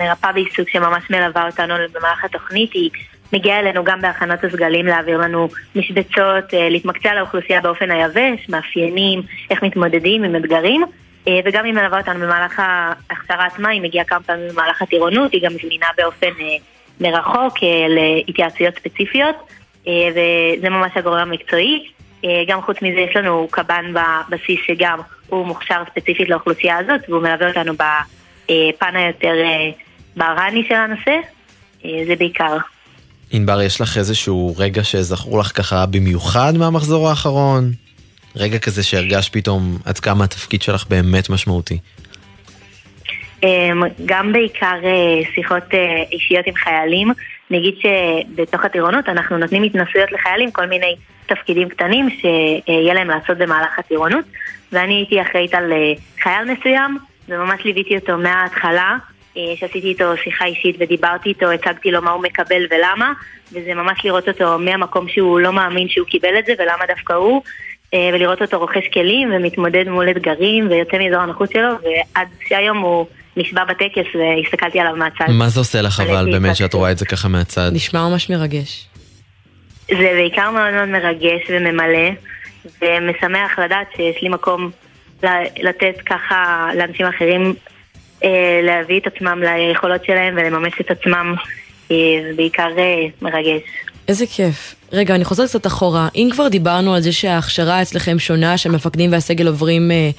[0.00, 2.90] מרפאה בעיסוק שממש מלווה אותנו במהלך התוכנית, היא
[3.32, 9.62] מגיעה אלינו גם בהכנת הסגלים להעביר לנו משבצות, אה, להתמקצע לאוכלוסייה באופן היבש, מאפיינים, איך
[9.62, 10.82] מתמודדים עם אתגרים,
[11.28, 15.42] אה, וגם היא מלווה אותנו במהלך ההכשרה עצמה, היא מגיעה כמה פעמים במהלך הטירונות, היא
[15.42, 16.56] גם זמינה באופן אה,
[17.00, 17.54] מרחוק
[17.88, 19.36] להתייעצויות ספציפיות,
[19.86, 21.88] וזה ממש הגורם המקצועי.
[22.24, 27.22] אה, גם חוץ מזה יש לנו קב"ן בבסיס שגם הוא מוכשר ספציפית לאוכלוסייה הזאת והוא
[27.22, 29.70] מלווה אותנו בפן היותר אה,
[30.16, 31.16] ברני של הנושא,
[31.84, 32.56] אה, זה בעיקר.
[33.30, 37.72] ענבר, יש לך איזשהו רגע שזכור לך ככה במיוחד מהמחזור האחרון?
[38.36, 41.78] רגע כזה שהרגש פתאום עד כמה התפקיד שלך באמת משמעותי.
[43.42, 47.08] אמ, גם בעיקר אה, שיחות אה, אישיות עם חיילים.
[47.52, 53.38] אני אגיד שבתוך הטירונות אנחנו נותנים התנסויות לחיילים, כל מיני תפקידים קטנים שיהיה להם לעשות
[53.38, 54.24] במהלך הטירונות.
[54.72, 55.92] ואני הייתי אחראית על אה,
[56.22, 56.98] חייל מסוים,
[57.28, 58.96] וממש ליוויתי אותו מההתחלה,
[59.36, 63.12] אה, שעשיתי איתו שיחה אישית ודיברתי איתו, הצגתי לו מה הוא מקבל ולמה,
[63.52, 67.42] וזה ממש לראות אותו מהמקום שהוא לא מאמין שהוא קיבל את זה ולמה דווקא הוא.
[67.94, 73.06] אה, ולראות אותו רוכש כלים ומתמודד מול אתגרים ויוצא מאזור הנוחות שלו ועד שהיום הוא
[73.36, 75.24] נשבע בטקס והסתכלתי עליו מהצד.
[75.28, 76.56] מה זה עושה לך אבל באמת.
[76.56, 77.70] שאת רואה את זה ככה מהצד?
[77.72, 78.86] נשמע ממש מרגש.
[79.88, 82.10] זה בעיקר מאוד מאוד מרגש וממלא
[82.82, 84.70] ומשמח לדעת שיש לי מקום
[85.62, 87.54] לתת ככה לאנשים אחרים
[88.24, 91.34] אה, להביא את עצמם ליכולות שלהם ולממש את עצמם
[91.90, 93.62] אה, זה בעיקר אה, מרגש.
[94.08, 94.74] איזה כיף.
[94.92, 96.08] רגע, אני חוזרת קצת אחורה.
[96.14, 100.10] אם כבר דיברנו על זה שההכשרה אצלכם שונה, שהמפקדים והסגל עוברים אה,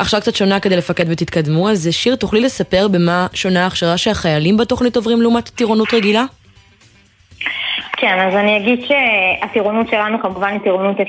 [0.00, 4.96] הכשרה קצת שונה כדי לפקד ותתקדמו, אז שיר, תוכלי לספר במה שונה ההכשרה שהחיילים בתוכנית
[4.96, 6.24] עוברים לעומת טירונות רגילה?
[7.92, 11.00] כן, אז אני אגיד שהטירונות שלנו כמובן היא טירונות 0-0,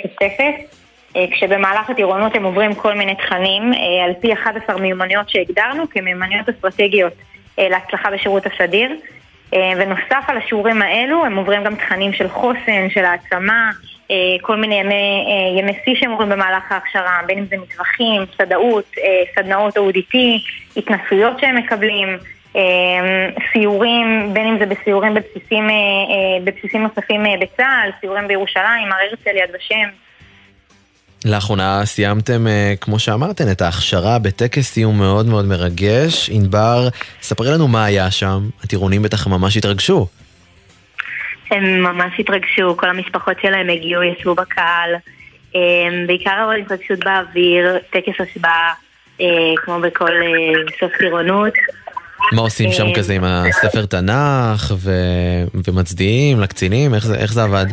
[1.16, 6.50] אה, כשבמהלך הטירונות הם עוברים כל מיני תכנים אה, על פי 11 מיומנויות שהגדרנו כמיומנויות
[6.50, 7.14] אסטרטגיות
[7.60, 8.92] אה, להצלחה בשירות הסדיר.
[9.78, 13.72] ונוסף על השיעורים האלו הם עוברים גם תכנים של חוסן, של העצמה,
[14.42, 18.86] כל מיני ימי, אה, ימי שיא שהם עוברים במהלך ההכשרה, בין אם זה מטווחים, סדאות,
[18.98, 20.18] אה, סדנאות ODT,
[20.78, 22.18] התנסויות שהם מקבלים,
[22.56, 22.62] אה,
[23.54, 28.98] סיורים, בין אם זה בסיורים בבסיסים, אה, אה, בבסיסים נוספים אה, בצה"ל, סיורים בירושלים, הר
[29.10, 29.90] הרצל, יד ושם.
[31.26, 36.30] לאחרונה סיימתם, אה, כמו שאמרתן, את ההכשרה בטקס סיום מאוד מאוד מרגש.
[36.30, 36.88] ענבר,
[37.22, 40.08] ספרי לנו מה היה שם, הטירונים בטח ממש התרגשו.
[41.52, 44.96] הם ממש התרגשו, כל המשפחות שלהם הגיעו, ישבו בקהל.
[45.56, 45.60] אה,
[46.08, 48.74] בעיקר אבל התרגשות באוויר, טקס השבעה,
[49.22, 49.28] אה,
[49.58, 51.54] כמו בכל אה, סוף טירונות.
[52.32, 54.92] מה עושים שם אה, כזה עם הספר תנ"ך ו...
[55.68, 56.94] ומצדיעים לקצינים?
[56.94, 57.66] איך זה, איך זה עבד?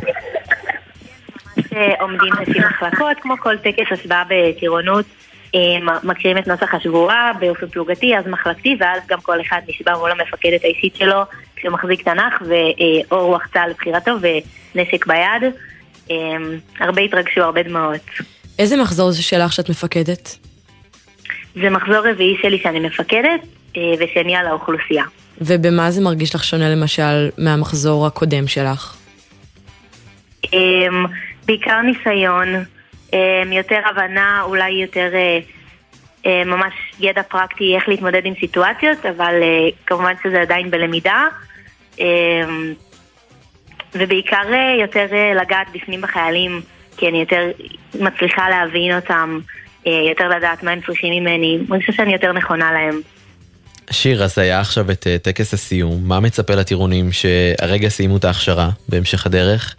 [1.54, 5.04] שעומדים לפי מחלקות, כמו כל טקס השבעה בטירונות.
[5.54, 5.60] אה,
[6.02, 10.64] מקריאים את נוסח השבועה באופן פלוגתי, אז מחלקתי, ואז גם כל אחד נשבע מול המפקדת
[10.64, 11.22] האישית שלו,
[11.56, 15.52] כשהוא מחזיק תנ"ך, ואו רוח צה"ל לבחירתו, ונשק ביד.
[16.10, 16.16] אה,
[16.80, 18.00] הרבה התרגשו, הרבה דמעות.
[18.58, 20.36] איזה מחזור זה שלך שאת מפקדת?
[21.54, 23.40] זה מחזור רביעי שלי שאני מפקדת,
[23.76, 25.04] אה, ושני על האוכלוסייה.
[25.40, 28.96] ובמה זה מרגיש לך שונה למשל מהמחזור הקודם שלך?
[31.48, 32.48] בעיקר ניסיון,
[33.52, 35.38] יותר הבנה, אולי יותר אה,
[36.26, 41.26] אה, ממש ידע פרקטי איך להתמודד עם סיטואציות, אבל אה, כמובן שזה עדיין בלמידה.
[43.94, 46.60] ובעיקר אה, יותר אה, לגעת בפנים בחיילים,
[46.96, 47.50] כי אני יותר
[47.94, 49.38] מצליחה להבין אותם,
[49.86, 51.58] אה, יותר לדעת מה הם צריכים ממני.
[51.72, 53.00] אני חושבת שאני יותר נכונה להם.
[53.90, 58.70] שיר, אז היה עכשיו את אה, טקס הסיום, מה מצפה לטירונים שהרגע סיימו את ההכשרה
[58.88, 59.76] בהמשך הדרך?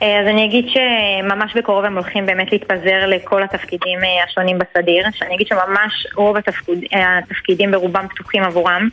[0.00, 5.34] אז אני אגיד שממש בקרוב הם הולכים באמת להתפזר לכל התפקידים אה, השונים בסדיר, שאני
[5.34, 8.88] אגיד שממש רוב התפקוד, אה, התפקידים ברובם פתוחים עבורם,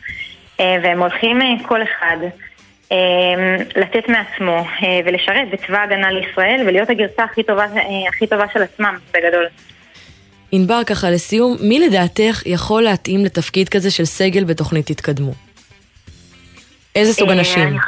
[0.60, 2.16] אה, והם הולכים כל אחד
[3.76, 4.64] לתת מעצמו
[5.04, 7.66] ולשרת בצבא ההגנה לישראל ולהיות הגרסה הכי טובה,
[8.08, 9.46] הכי טובה של עצמם, בגדול.
[10.52, 15.32] ענבר, ככה לסיום, מי לדעתך יכול להתאים לתפקיד כזה של סגל בתוכנית התקדמו?
[16.94, 17.68] איזה סוג אנשים?
[17.68, 17.78] אני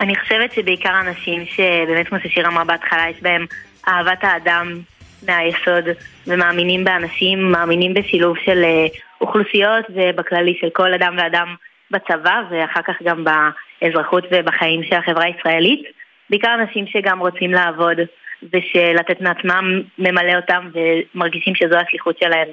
[0.00, 3.46] אני חושבת שבעיקר אנשים שבאמת כמו ששיר אמרה בהתחלה, יש בהם
[3.88, 4.80] אהבת האדם
[5.26, 5.84] מהיסוד
[6.26, 8.86] ומאמינים באנשים, מאמינים בשילוב של אה,
[9.20, 11.54] אוכלוסיות ובכללי של כל אדם ואדם
[11.90, 15.82] בצבא ואחר כך גם באזרחות ובחיים של החברה הישראלית.
[16.30, 17.96] בעיקר אנשים שגם רוצים לעבוד
[18.42, 22.48] ושלתת מעצמם ממלא אותם ומרגישים שזו השליחות שלהם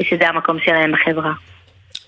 [0.00, 1.32] ושזה המקום שלהם בחברה.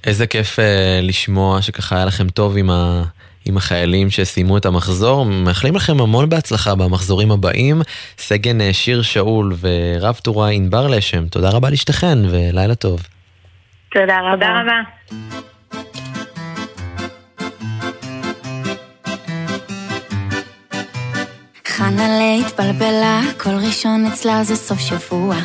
[0.06, 3.02] איזה כיף אה, לשמוע שככה היה לכם טוב עם, ה,
[3.44, 5.24] עם החיילים שסיימו את המחזור.
[5.24, 7.82] מאחלים לכם המון בהצלחה במחזורים הבאים.
[8.18, 13.00] סגן אה, שיר שאול ורב טורה ענבר לשם, תודה רבה לשתיכן ולילה טוב.
[13.92, 14.32] תודה רבה.
[14.32, 14.82] תודה רבה.
[21.66, 25.36] חנה להתבלבלה, כל ראשון אצלה זה סוף שבוע.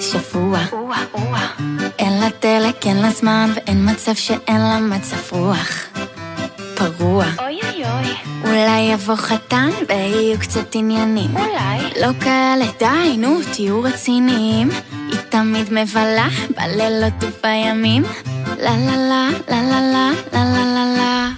[0.00, 0.58] שבוע.
[1.98, 5.86] אין לה דלק, אין לה זמן, ואין מצב שאין לה מצב רוח.
[6.78, 7.24] פרוע.
[7.38, 8.14] אוי אוי אוי.
[8.44, 11.36] אולי יבוא חתן ויהיו קצת עניינים.
[11.36, 12.00] אולי.
[12.00, 14.68] לא כאלה, די, נו, תהיו רציניים.
[14.92, 18.02] היא תמיד מבלה בלילות ובימים.
[18.58, 21.28] לה לה לה, לה לה לה, לה לה לה לה.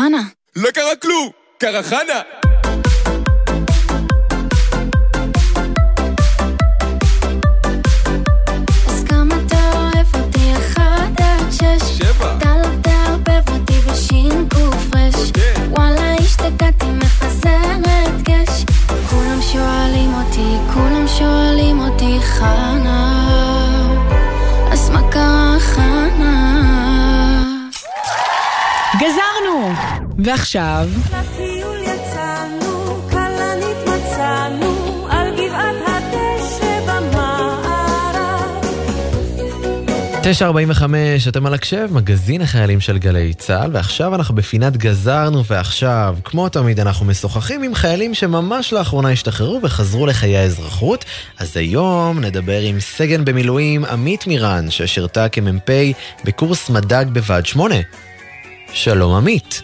[0.00, 0.22] חנה?
[0.56, 1.30] לא קרה כלום!
[1.58, 2.39] קרה חנה!
[11.60, 12.32] שש שבע.
[12.44, 15.32] לא תערבב אותי בשין קופרש
[15.68, 18.64] וואלה השתגעתי מפזרת גש.
[19.10, 23.26] כולם שואלים אותי, כולם שואלים אותי חנה.
[24.72, 26.62] אז מה קרה חנה?
[29.00, 29.72] גזרנו!
[30.18, 30.88] ועכשיו...
[40.30, 46.48] 945, אתם על הקשב, מגזין החיילים של גלי צה"ל, ועכשיו אנחנו בפינת גזרנו, ועכשיו, כמו
[46.48, 51.04] תמיד, אנחנו משוחחים עם חיילים שממש לאחרונה השתחררו וחזרו לחיי האזרחות.
[51.38, 55.70] אז היום נדבר עם סגן במילואים עמית מירן, ששירתה כמ"פ
[56.24, 57.74] בקורס מדג בוועד 8.
[58.72, 59.62] שלום עמית.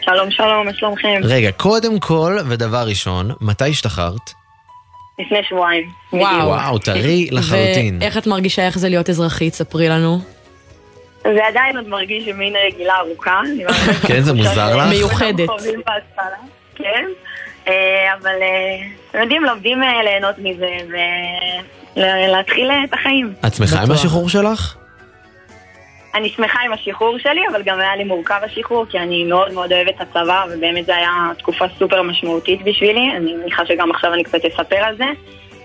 [0.00, 1.20] שלום שלום, מה שלומכם?
[1.22, 4.37] רגע, קודם כל, ודבר ראשון, מתי השתחררת?
[5.18, 5.88] לפני שבועיים.
[6.12, 6.48] וואו.
[6.48, 7.98] וואו, טרי לחלוטין.
[8.00, 9.54] ואיך את מרגישה איך זה להיות אזרחית?
[9.54, 10.18] ספרי לנו.
[11.22, 13.40] זה עדיין עוד מרגיש מין רגילה ארוכה.
[13.42, 14.88] מאמינה כן, זה מוזר לך?
[14.90, 15.48] מיוחדת.
[16.74, 17.04] כן.
[17.68, 20.76] אה, אבל אה, אתם יודעים, לומדים אה, ליהנות מזה
[21.96, 23.32] ולהתחיל את החיים.
[23.46, 24.76] את שמחה עם השחרור שלך?
[26.14, 29.72] אני שמחה עם השחרור שלי, אבל גם היה לי מורכב השחרור, כי אני מאוד מאוד
[29.72, 33.10] אוהבת את הצבא, ובאמת זו הייתה תקופה סופר משמעותית בשבילי.
[33.16, 35.04] אני מניחה שגם עכשיו אני קצת אספר על זה.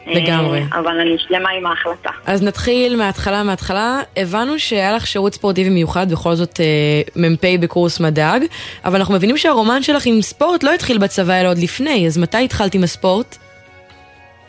[0.07, 0.59] לגמרי.
[0.59, 2.09] אה, אבל אני שלמה עם ההחלטה.
[2.25, 3.99] אז נתחיל מההתחלה מההתחלה.
[4.17, 8.39] הבנו שהיה לך שירות ספורטיבי מיוחד, בכל זאת אה, מ"פ בקורס מדג,
[8.85, 12.43] אבל אנחנו מבינים שהרומן שלך עם ספורט לא התחיל בצבא אלא עוד לפני, אז מתי
[12.43, 13.37] התחלת עם הספורט?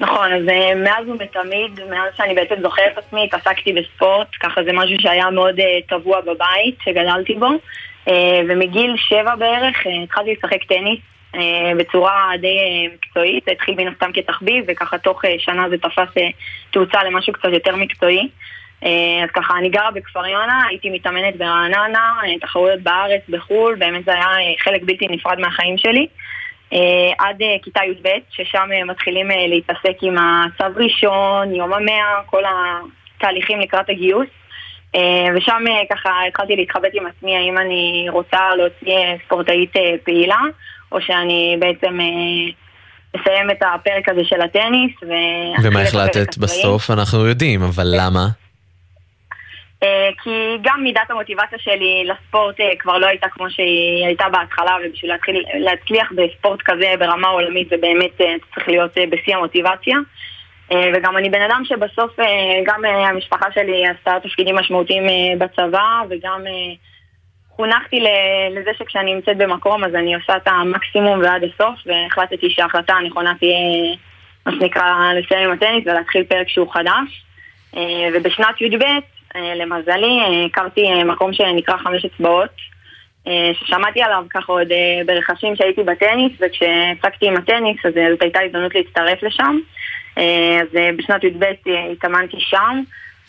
[0.00, 4.96] נכון, אז אה, מאז ומתמיד, מאז שאני בעצם זוכרת עצמי, התעסקתי בספורט, ככה זה משהו
[5.00, 7.48] שהיה מאוד אה, טבוע בבית, שגדלתי בו,
[8.08, 10.98] אה, ומגיל שבע בערך התחלתי לשחק טניס.
[11.76, 16.22] בצורה די מקצועית, זה התחיל מן הסתם כתחביב, וככה תוך שנה זה תפס
[16.70, 18.28] תאוצה למשהו קצת יותר מקצועי.
[19.22, 24.56] אז ככה, אני גרה בכפר יונה, הייתי מתאמנת ברעננה, תחרויות בארץ, בחו"ל, באמת זה היה
[24.58, 26.06] חלק בלתי נפרד מהחיים שלי.
[26.74, 32.20] אה, עד אה, כיתה י"ב, ששם אה, מתחילים אה, להתעסק עם הצו ראשון, יום המאה,
[32.26, 32.42] כל
[33.18, 34.28] התהליכים לקראת הגיוס.
[34.94, 39.94] אה, ושם אה, ככה התחלתי להתחבט עם עצמי האם אני רוצה להוציא אה, ספורטאית אה,
[40.04, 40.40] פעילה,
[40.92, 42.52] או שאני בעצם אה,
[43.20, 44.92] אסיים את הפרק הזה של הטניס.
[45.64, 46.38] ומה החלטת.
[46.38, 46.90] בסוף?
[46.90, 48.43] אנחנו יודעים, אבל למה?
[49.84, 54.76] אה, כי גם מידת המוטיבציה שלי לספורט אה, כבר לא הייתה כמו שהיא הייתה בהתחלה,
[54.84, 59.96] ובשביל להתחיל להצליח בספורט כזה ברמה עולמית זה באמת אה, צריך להיות בשיא המוטיבציה.
[60.94, 62.16] וגם אני בן אדם שבסוף
[62.64, 65.02] גם המשפחה שלי עשתה תפקידים משמעותיים
[65.38, 66.44] בצבא, וגם
[67.48, 68.04] חונכתי
[68.50, 73.56] לזה שכשאני נמצאת במקום אז אני עושה את המקסימום ועד הסוף, והחלטתי שההחלטה הנכונה תהיה,
[74.46, 77.24] מה שנקרא, לסיים עם הטניס ולהתחיל פרק שהוא חדש.
[78.14, 78.84] ובשנת י"ב,
[79.34, 82.50] למזלי, אה, הכרתי אה, מקום שנקרא חמש אצבעות,
[83.26, 88.22] אה, ששמעתי עליו ככה עוד אה, ברכשים שהייתי בטניס, וכשהפסקתי עם הטניס אז אה, זאת
[88.22, 89.58] הייתה הזדמנות להצטרף לשם.
[90.18, 92.82] אה, אז אה, בשנת י"ב אה, התאמנתי שם.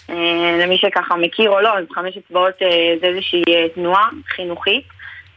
[0.09, 4.83] אה, למי שככה מכיר או לא, אז חמש אצבעות אה, זה איזושהי אה, תנועה חינוכית.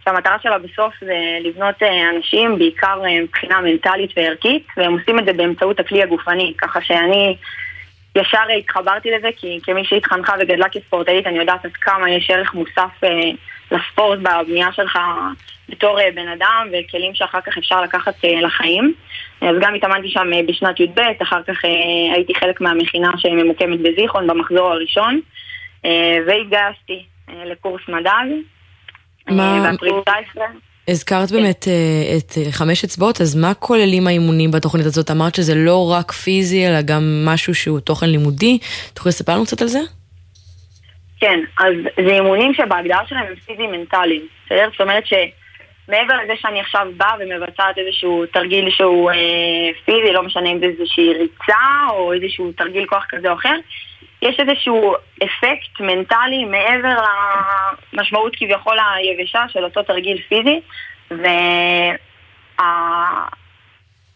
[0.05, 5.25] שהמטרה שלה בסוף זה לבנות אה, אנשים, בעיקר אה, מבחינה מנטלית וערכית, והם עושים את
[5.25, 7.37] זה באמצעות הכלי הגופני, ככה שאני
[8.17, 13.05] ישר התחברתי לזה, כי כמי שהתחנכה וגדלה כספורטאית, אני יודעת עד כמה יש ערך מוסף
[13.05, 13.31] אה,
[13.73, 14.99] לספורט בבנייה שלך
[15.69, 18.95] בתור אה, בן אדם, וכלים שאחר כך אפשר לקחת אה, לחיים.
[19.41, 21.71] אז גם התאמנתי שם אה, בשנת י"ב, אחר כך אה,
[22.15, 25.21] הייתי חלק מהמכינה שממוקמת בזיכרון במחזור הראשון,
[25.85, 28.09] אה, והתגייסתי אה, לקורס מדג.
[29.29, 29.93] אה, מה- באפריל
[30.25, 30.45] 19.
[30.89, 35.11] הזכרת באמת אה, את אה, חמש אצבעות, אז מה כוללים האימונים בתוכנית הזאת?
[35.11, 38.59] אמרת שזה לא רק פיזי, אלא גם משהו שהוא תוכן לימודי.
[38.95, 39.81] תוכלי לספר לנו קצת על זה?
[41.21, 41.75] כן, אז
[42.07, 44.23] זה אימונים שבהגדרה שלהם הם פיזי-מנטליים.
[44.47, 44.69] בסדר?
[44.73, 49.17] זאת אומרת שמעבר לזה שאני עכשיו באה ומבצעת איזשהו תרגיל שהוא אה,
[49.85, 53.55] פיזי, לא משנה אם זה איזושהי ריצה או איזשהו תרגיל כוח כזה או אחר,
[54.23, 54.95] יש איזשהו
[55.25, 56.97] אפקט מנטלי מעבר
[57.93, 60.61] למשמעות כביכול היבשה של אותו תרגיל פיזי,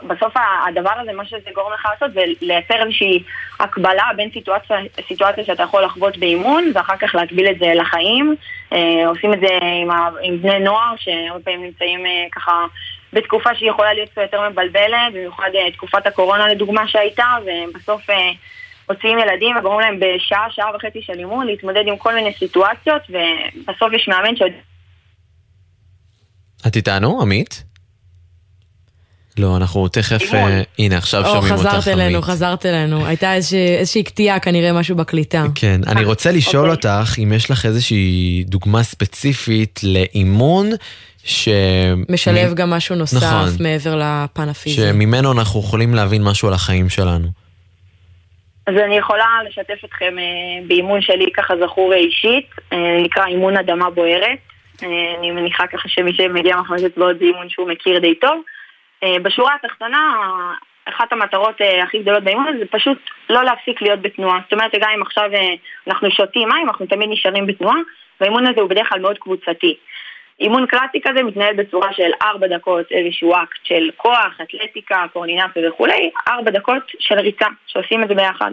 [0.07, 3.22] בסוף ה- הדבר הזה, מה שזה גורם לך לעשות זה לייצר איזושהי
[3.61, 4.76] הקבלה בין סיטואציה,
[5.09, 8.36] סיטואציה שאתה יכול לחוות באימון ואחר כך להקביל את זה לחיים.
[8.72, 12.64] אה, עושים את זה עם, ה- עם בני נוער שהרבה פעמים נמצאים אה, ככה
[13.12, 18.03] בתקופה שהיא יכולה להיות יותר מבלבלת, במיוחד אה, תקופת הקורונה לדוגמה שהייתה, ובסוף
[18.93, 23.93] מוציאים ילדים וגורמים להם בשעה, שעה וחצי של אימון להתמודד עם כל מיני סיטואציות, ובסוף
[23.93, 24.53] יש מאמן שעוד...
[26.66, 27.64] את איתנו, עמית?
[29.38, 30.34] לא, אנחנו תכף...
[30.34, 32.22] אה, הנה, עכשיו או, שומעים אותך, חזרת אלינו.
[32.22, 33.07] חזרת אלינו.
[33.07, 35.45] הייתה איזושהי קטיעה, כנראה משהו בקליטה.
[35.55, 36.90] כן, אני רוצה לשאול אוקיי.
[36.90, 40.70] אותך אם יש לך איזושהי דוגמה ספציפית לאימון
[41.24, 41.49] ש...
[42.09, 43.49] משלב מ- גם משהו נוסף נכון.
[43.61, 44.76] מעבר לפן הפיזי.
[44.76, 47.41] שממנו אנחנו יכולים להבין משהו על החיים שלנו.
[48.66, 53.90] אז אני יכולה לשתף אתכם אה, באימון שלי ככה זכור אישית, אה, נקרא אימון אדמה
[53.90, 54.38] בוערת.
[54.82, 58.42] אה, אני מניחה ככה שמי שמגיע מחמש אצבעות זה אימון שהוא מכיר די טוב.
[59.22, 60.12] בשורה התחתונה,
[60.84, 62.98] אחת המטרות הכי גדולות באימון הזה זה פשוט
[63.30, 64.40] לא להפסיק להיות בתנועה.
[64.42, 65.30] זאת אומרת, גם אם עכשיו
[65.86, 67.76] אנחנו שותים מים, אנחנו תמיד נשארים בתנועה,
[68.20, 69.76] והאימון הזה הוא בדרך כלל מאוד קבוצתי.
[70.40, 76.10] אימון קלאסי כזה מתנהל בצורה של ארבע דקות איזשהו אקט של כוח, אתלטיקה, קואורדינציה וכולי,
[76.28, 78.50] ארבע דקות של ריצה, שעושים את זה ביחד.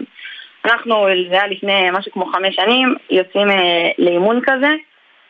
[0.64, 4.74] אנחנו, זה היה לפני משהו כמו חמש שנים, יוצאים אה, לאימון כזה,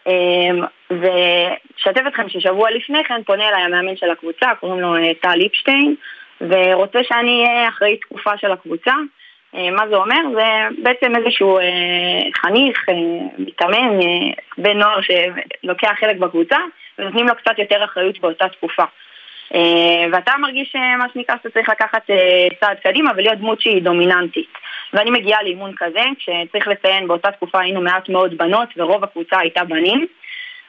[0.06, 5.34] אה, ושתף אתכם ששבוע לפני כן פונה אליי המאמן של הקבוצה, קוראים לו אה, טל
[5.34, 5.94] ליפשטיין,
[6.40, 8.92] ורוצה שאני אהיה אחראית תקופה של הקבוצה.
[9.54, 10.20] אה, מה זה אומר?
[10.34, 10.44] זה
[10.82, 11.64] בעצם איזשהו אה,
[12.36, 12.94] חניך, אה,
[13.38, 13.98] מתאמן,
[14.58, 16.56] בן נוער שלוקח חלק בקבוצה,
[16.98, 18.84] ונותנים לו קצת יותר אחריות באותה תקופה.
[20.12, 22.02] ואתה מרגיש מה שנקרא שאתה צריך לקחת
[22.60, 24.48] צעד קדימה ולהיות דמות שהיא דומיננטית.
[24.92, 29.64] ואני מגיעה לאימון כזה, כשצריך לציין באותה תקופה היינו מעט מאוד בנות ורוב הקבוצה הייתה
[29.64, 30.06] בנים.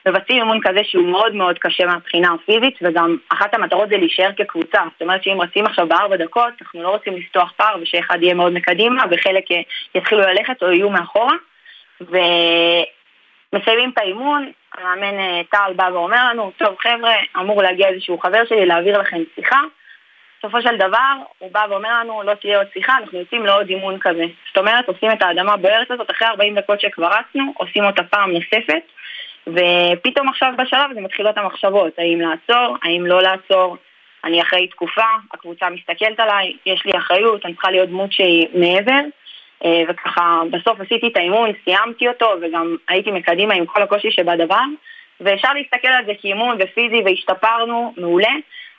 [0.08, 4.82] מבצעים אימון כזה שהוא מאוד מאוד קשה מהבחינה הפיזית, וגם אחת המטרות זה להישאר כקבוצה.
[4.92, 8.54] זאת אומרת שאם רצים עכשיו בארבע דקות, אנחנו לא רוצים לפתוח פער ושאחד יהיה מאוד
[8.54, 9.44] מקדימה וחלק
[9.96, 11.36] יתחילו ללכת או יהיו מאחורה.
[12.02, 18.46] ומסיימים את האימון, המאמן אה, טל בא ואומר לנו, טוב חבר'ה, אמור להגיע איזשהו חבר
[18.50, 19.62] שלי להעביר לכם שיחה.
[20.40, 23.98] בסופו של דבר, הוא בא ואומר לנו, לא תהיה עוד שיחה, אנחנו יוצאים לעוד אימון
[24.00, 24.26] כזה.
[24.48, 28.32] זאת אומרת, עושים את האדמה הבוערת הזאת, אחרי 40 דקות שכבר רצנו, עושים אותה פעם
[28.32, 28.82] נוספת,
[29.48, 33.78] ופתאום עכשיו בשלב הזה מתחילות המחשבות, האם לעצור, האם לא לעצור,
[34.24, 39.02] אני אחרי תקופה, הקבוצה מסתכלת עליי, יש לי אחריות, אני צריכה להיות דמות שהיא מעבר,
[39.66, 44.64] אה, וככה בסוף עשיתי את האימון, סיימתי אותו, וגם הייתי מקדימה עם כל הקושי שבדבר,
[45.22, 48.34] ואפשר להסתכל על זה כאימון ופיזי והשתפרנו, מעולה,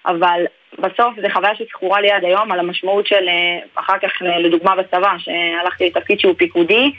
[0.07, 0.45] אבל
[0.79, 4.77] בסוף זו חוויה שזכורה לי עד היום על המשמעות של אה, אחר כך אה, לדוגמה
[4.77, 6.93] בצבא, שהלכתי לתפקיד שהוא פיקודי,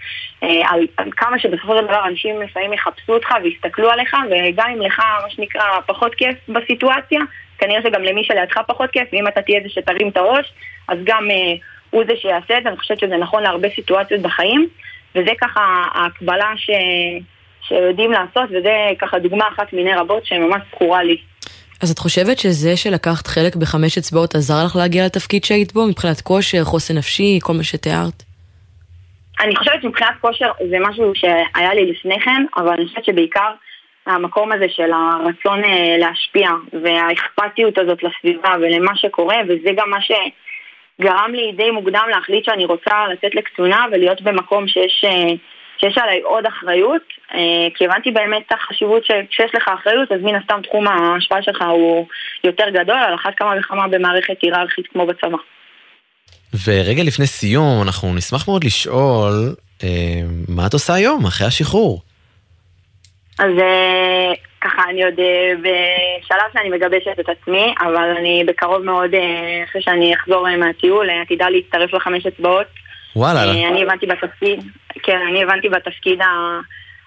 [0.43, 4.81] אה, על, על כמה שבסופו של דבר אנשים לפעמים יחפשו אותך ויסתכלו עליך, וגם אם
[4.81, 7.19] לך מה שנקרא פחות כיף בסיטואציה,
[7.57, 10.53] כנראה שגם למי שלידך פחות כיף, ואם אתה תהיה זה שתרים את הראש,
[10.87, 11.53] אז גם אה,
[11.89, 14.67] הוא זה שיעשה את זה, אני חושבת שזה נכון להרבה סיטואציות בחיים,
[15.15, 16.69] וזה ככה ההקבלה ש...
[17.67, 21.17] שיודעים לעשות, וזה ככה דוגמה אחת מיני רבות שממש זכורה לי.
[21.81, 26.21] אז את חושבת שזה שלקחת חלק בחמש אצבעות עזר לך להגיע לתפקיד שהיית בו, מבחינת
[26.21, 28.23] כושר, חוסן נפשי, כל מה שתיארת?
[29.39, 33.51] אני חושבת שמבחינת כושר זה משהו שהיה לי לפני כן, אבל אני חושבת שבעיקר
[34.05, 36.49] המקום הזה של הרצון אה, להשפיע
[36.83, 43.07] והאכפתיות הזאת לסביבה ולמה שקורה, וזה גם מה שגרם לי די מוקדם להחליט שאני רוצה
[43.13, 45.33] לצאת לקצונה ולהיות במקום שיש, אה,
[45.83, 47.01] שיש עליי עוד אחריות,
[47.33, 51.61] אה, כי הבנתי באמת את החשיבות שכשיש לך אחריות, אז מן הסתם תחום ההשפעה שלך
[51.61, 52.07] הוא
[52.43, 55.37] יותר גדול, על אחת כמה וכמה במערכת היררכית כמו בצבא.
[56.65, 59.89] ורגע לפני סיום, אנחנו נשמח מאוד לשאול, אה,
[60.47, 62.01] מה את עושה היום, אחרי השחרור?
[63.39, 64.31] אז אה,
[64.61, 65.19] ככה, אני עוד
[65.59, 69.11] בשלב שאני מגבשת את עצמי, אבל אני בקרוב מאוד,
[69.69, 72.67] אחרי שאני אחזור מהטיול, עתידה להצטרף לחמש אצבעות.
[73.15, 73.39] וואלה.
[73.39, 74.59] אה, אני הבנתי בתפקיד,
[75.03, 76.19] כן, אני הבנתי בתפקיד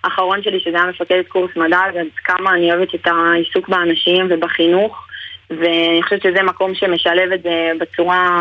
[0.04, 5.06] האחרון שלי, שזה היה מפקדת קורס מדע, ועד כמה אני אוהבת את העיסוק באנשים ובחינוך,
[5.50, 8.40] ואני חושבת שזה מקום שמשלב את זה בצורה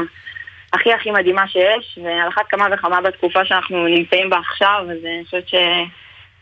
[0.73, 5.25] הכי הכי מדהימה שיש, ועל אחת כמה וכמה בתקופה שאנחנו נמצאים בה עכשיו, אז אני
[5.25, 5.55] חושבת ש...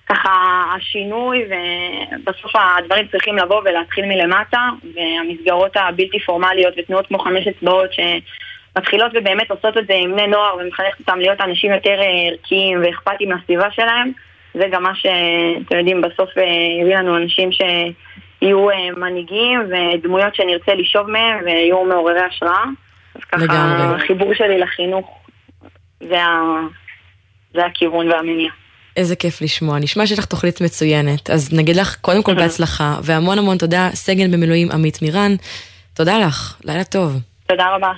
[0.10, 7.90] ככה השינוי ובסוף הדברים צריכים לבוא ולהתחיל מלמטה והמסגרות הבלתי פורמליות ותנועות כמו חמש אצבעות
[8.78, 12.82] שמתחילות ובאמת עושות את זה עם בני נוער ומחנכת אותם להיות אנשים יותר אה, ערכיים
[12.84, 14.12] ואכפתיים לסביבה שלהם
[14.54, 16.44] זה גם מה שאתם יודעים בסוף אה,
[16.82, 22.64] יביא לנו אנשים שיהיו אה, מנהיגים ודמויות שנרצה לשאוב מהם ויהיו מעוררי השראה
[23.16, 23.96] אז ככה לגמרי.
[23.96, 25.20] החיבור שלי לחינוך
[26.00, 26.60] זה, ה...
[27.54, 28.52] זה הכיוון והמניע
[28.98, 31.30] איזה כיף לשמוע, נשמע שיש לך תוכנית מצוינת.
[31.30, 35.36] אז נגיד לך קודם כל בהצלחה, והמון המון תודה, סגן במילואים עמית מירן.
[35.94, 37.20] תודה לך, לילה טוב.
[37.48, 37.92] תודה רבה.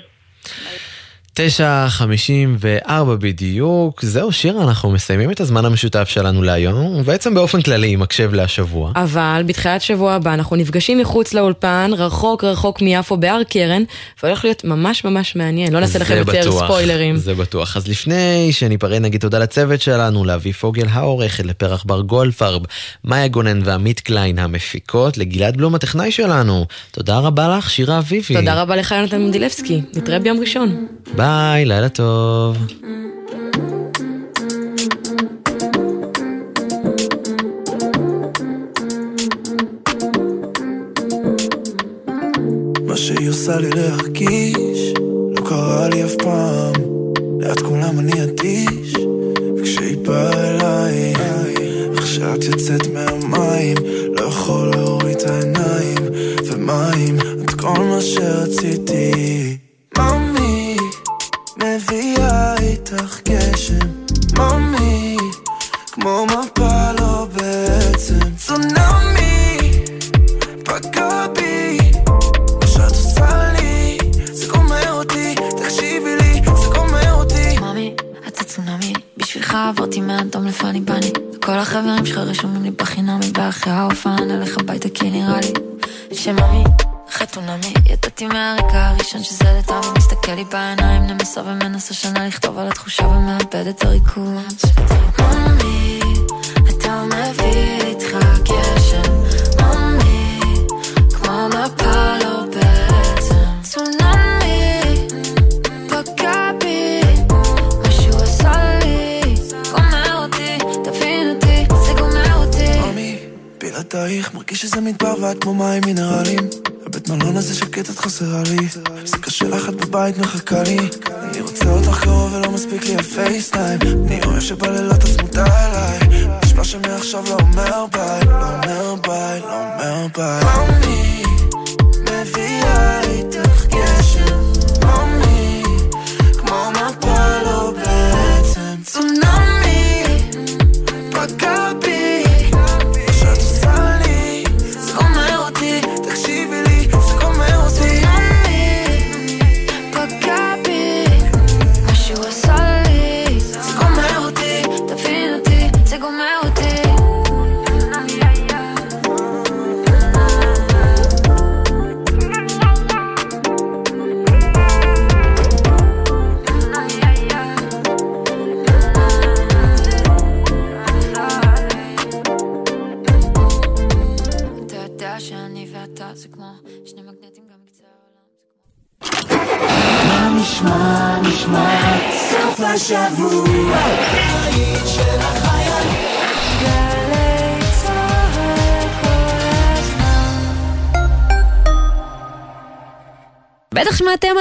[0.46, 0.95] Right.
[1.40, 8.02] 9.54 בדיוק, זהו שירה, אנחנו מסיימים את הזמן המשותף שלנו להיום, ובעצם באופן כללי עם
[8.02, 8.92] הקשב להשבוע.
[8.96, 13.84] אבל בתחילת שבוע הבא אנחנו נפגשים מחוץ לאולפן, רחוק רחוק מיפו בהר קרן,
[14.24, 17.18] והולך להיות ממש ממש מעניין, לא נעשה לכם יותר בטוח, ספוילרים.
[17.18, 17.78] זה בטוח.
[17.78, 22.62] אז לפני שניפרד נגיד תודה לצוות שלנו, לאבי פוגל העורכת, לפרח בר גולדפרב,
[23.04, 26.66] מאיה גונן ועמית קליין המפיקות, לגלעד בלום הטכנאי שלנו.
[26.92, 28.36] תודה רבה לך, שירה אביבי.
[28.36, 30.88] תודה רבה לך יונתן מודילבסקי, נתראה ביום ראשון.
[31.26, 32.58] ביי, לילה טוב.
[42.88, 44.94] מה שהיא עושה לי להרגיש
[45.36, 46.74] לא קרה לי אף פעם
[47.40, 48.96] ליד כולם אני אדיש
[49.58, 51.14] וכשהיא באה אליי
[51.96, 53.78] איך שאת יוצאת מהמים
[54.14, 56.04] לא יכול להוריד את העיניים
[56.46, 58.85] ומים את כל מה שרציתי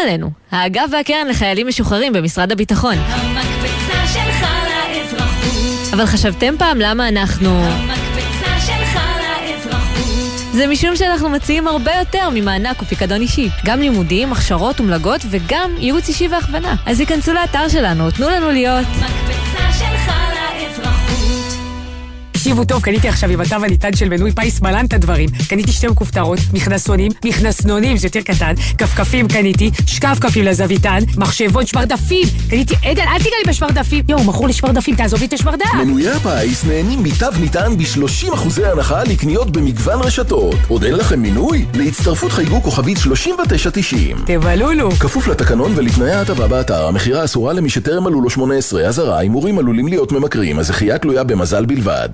[0.05, 2.95] עלינו, האגף והקרן לחיילים משוחררים במשרד הביטחון.
[2.99, 5.93] המקפצה שלך לאזרחות.
[5.95, 7.65] אבל חשבתם פעם למה אנחנו...
[7.65, 10.53] המקפצה שלך לאזרחות.
[10.53, 13.49] זה משום שאנחנו מציעים הרבה יותר ממענק ופיקדון אישי.
[13.65, 16.75] גם לימודים, הכשרות ומלגות וגם ייעוץ אישי והכוונה.
[16.87, 18.87] אז היכנסו לאתר שלנו, תנו לנו להיות...
[18.87, 19.24] מקפצה
[22.45, 25.29] תקשיבו טוב, קניתי עכשיו עם התו הניתן של מנוי פיס מלן את הדברים.
[25.49, 32.29] קניתי שתי כופתרות, מכנסונים, מכנסנונים, זה יותר קטן, כפכפים קניתי, שקף כפים לזוויתן, מחשבון, שמרדפים.
[32.51, 34.05] קניתי, עדן, אל תיגע לי בשמרדפים.
[34.09, 35.75] יואו, מכרו לי שמרדפים, תעזוב לי את השמרדף.
[35.75, 40.57] מנויי הפיס נהנים מתו ניתן ב-30% הנחה לקניות במגוון רשתות.
[40.69, 41.65] עוד אין לכם מינוי?
[41.75, 44.17] להצטרפות חייגו כוכבית 3990.
[44.27, 44.91] תבלולו.
[44.91, 49.89] כפוף לתקנון ולתנאי ההטבה באתר, המכירה אסורה למי שטרם מלאו לו 18, אזהרה, הימורים עלולים
[49.89, 52.09] להיות ממכרים, הזכייה תלויה במזל בלבד.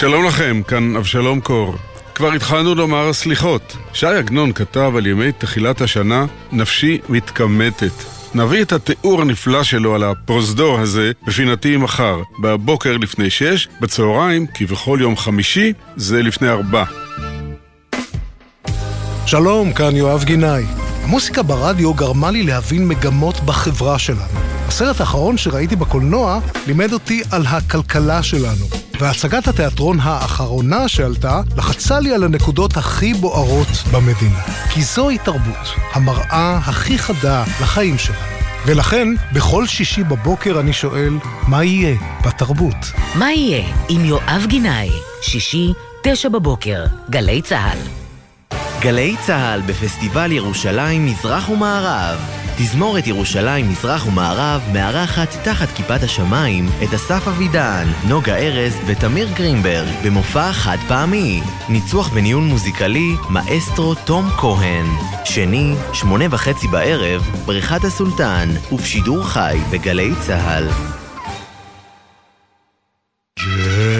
[0.00, 1.74] שלום לכם, כאן אבשלום קור.
[2.14, 3.76] כבר התחלנו לומר סליחות.
[3.92, 7.92] שי עגנון כתב על ימי תחילת השנה, נפשי מתקמטת.
[8.34, 14.98] נביא את התיאור הנפלא שלו על הפרוזדור הזה בפינתי מחר, בבוקר לפני שש, בצהריים, כבכל
[15.00, 16.84] יום חמישי, זה לפני ארבע.
[19.26, 20.64] שלום, כאן יואב גינאי.
[21.04, 24.40] המוסיקה ברדיו גרמה לי להבין מגמות בחברה שלנו.
[24.68, 28.89] הסרט האחרון שראיתי בקולנוע לימד אותי על הכלכלה שלנו.
[29.00, 34.42] והצגת התיאטרון האחרונה שעלתה לחצה לי על הנקודות הכי בוערות במדינה.
[34.70, 38.18] כי זוהי תרבות, המראה הכי חדה לחיים שלנו.
[38.66, 41.14] ולכן, בכל שישי בבוקר אני שואל,
[41.48, 41.96] מה יהיה
[42.26, 42.92] בתרבות?
[43.14, 44.90] מה יהיה עם יואב גינאי?
[45.22, 45.72] שישי,
[46.02, 47.78] תשע בבוקר, גלי צה"ל.
[48.80, 52.39] גלי צה"ל בפסטיבל ירושלים מזרח ומערב.
[52.62, 59.88] תזמורת ירושלים מזרח ומערב מארחת תחת כיפת השמיים את אסף אבידן, נוגה ארז ותמיר גרינברג
[60.04, 61.40] במופע חד פעמי.
[61.68, 64.86] ניצוח בניהול מוזיקלי, מאסטרו תום כהן.
[65.24, 70.68] שני, שמונה וחצי בערב, בריכת הסולטן, ובשידור חי בגלי צה"ל.
[73.38, 73.99] ג'ם,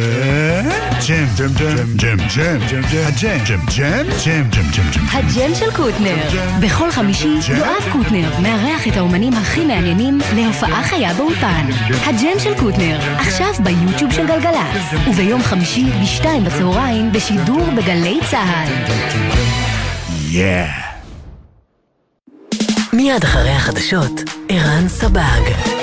[1.08, 5.06] ג'ם, ג'ם, ג'ם, ג'ם, ג'ם, ג'ם, הג'ם, ג'ם, ג'ם, ג'ם, ג'ם, ג'ם, ג'ם.
[5.12, 6.16] הג'ם של קוטנר.
[6.60, 11.66] בכל חמישי יואב קוטנר מארח את האומנים הכי מעניינים להופעה חיה באולפן.
[12.04, 15.06] הג'ם של קוטנר, עכשיו ביוטיוב של גלגלצ.
[15.08, 18.72] וביום חמישי בשתיים בצהריים בשידור בגלי צה"ל.
[20.30, 20.64] יא!
[22.92, 25.79] מיד אחרי החדשות, ערן סבג.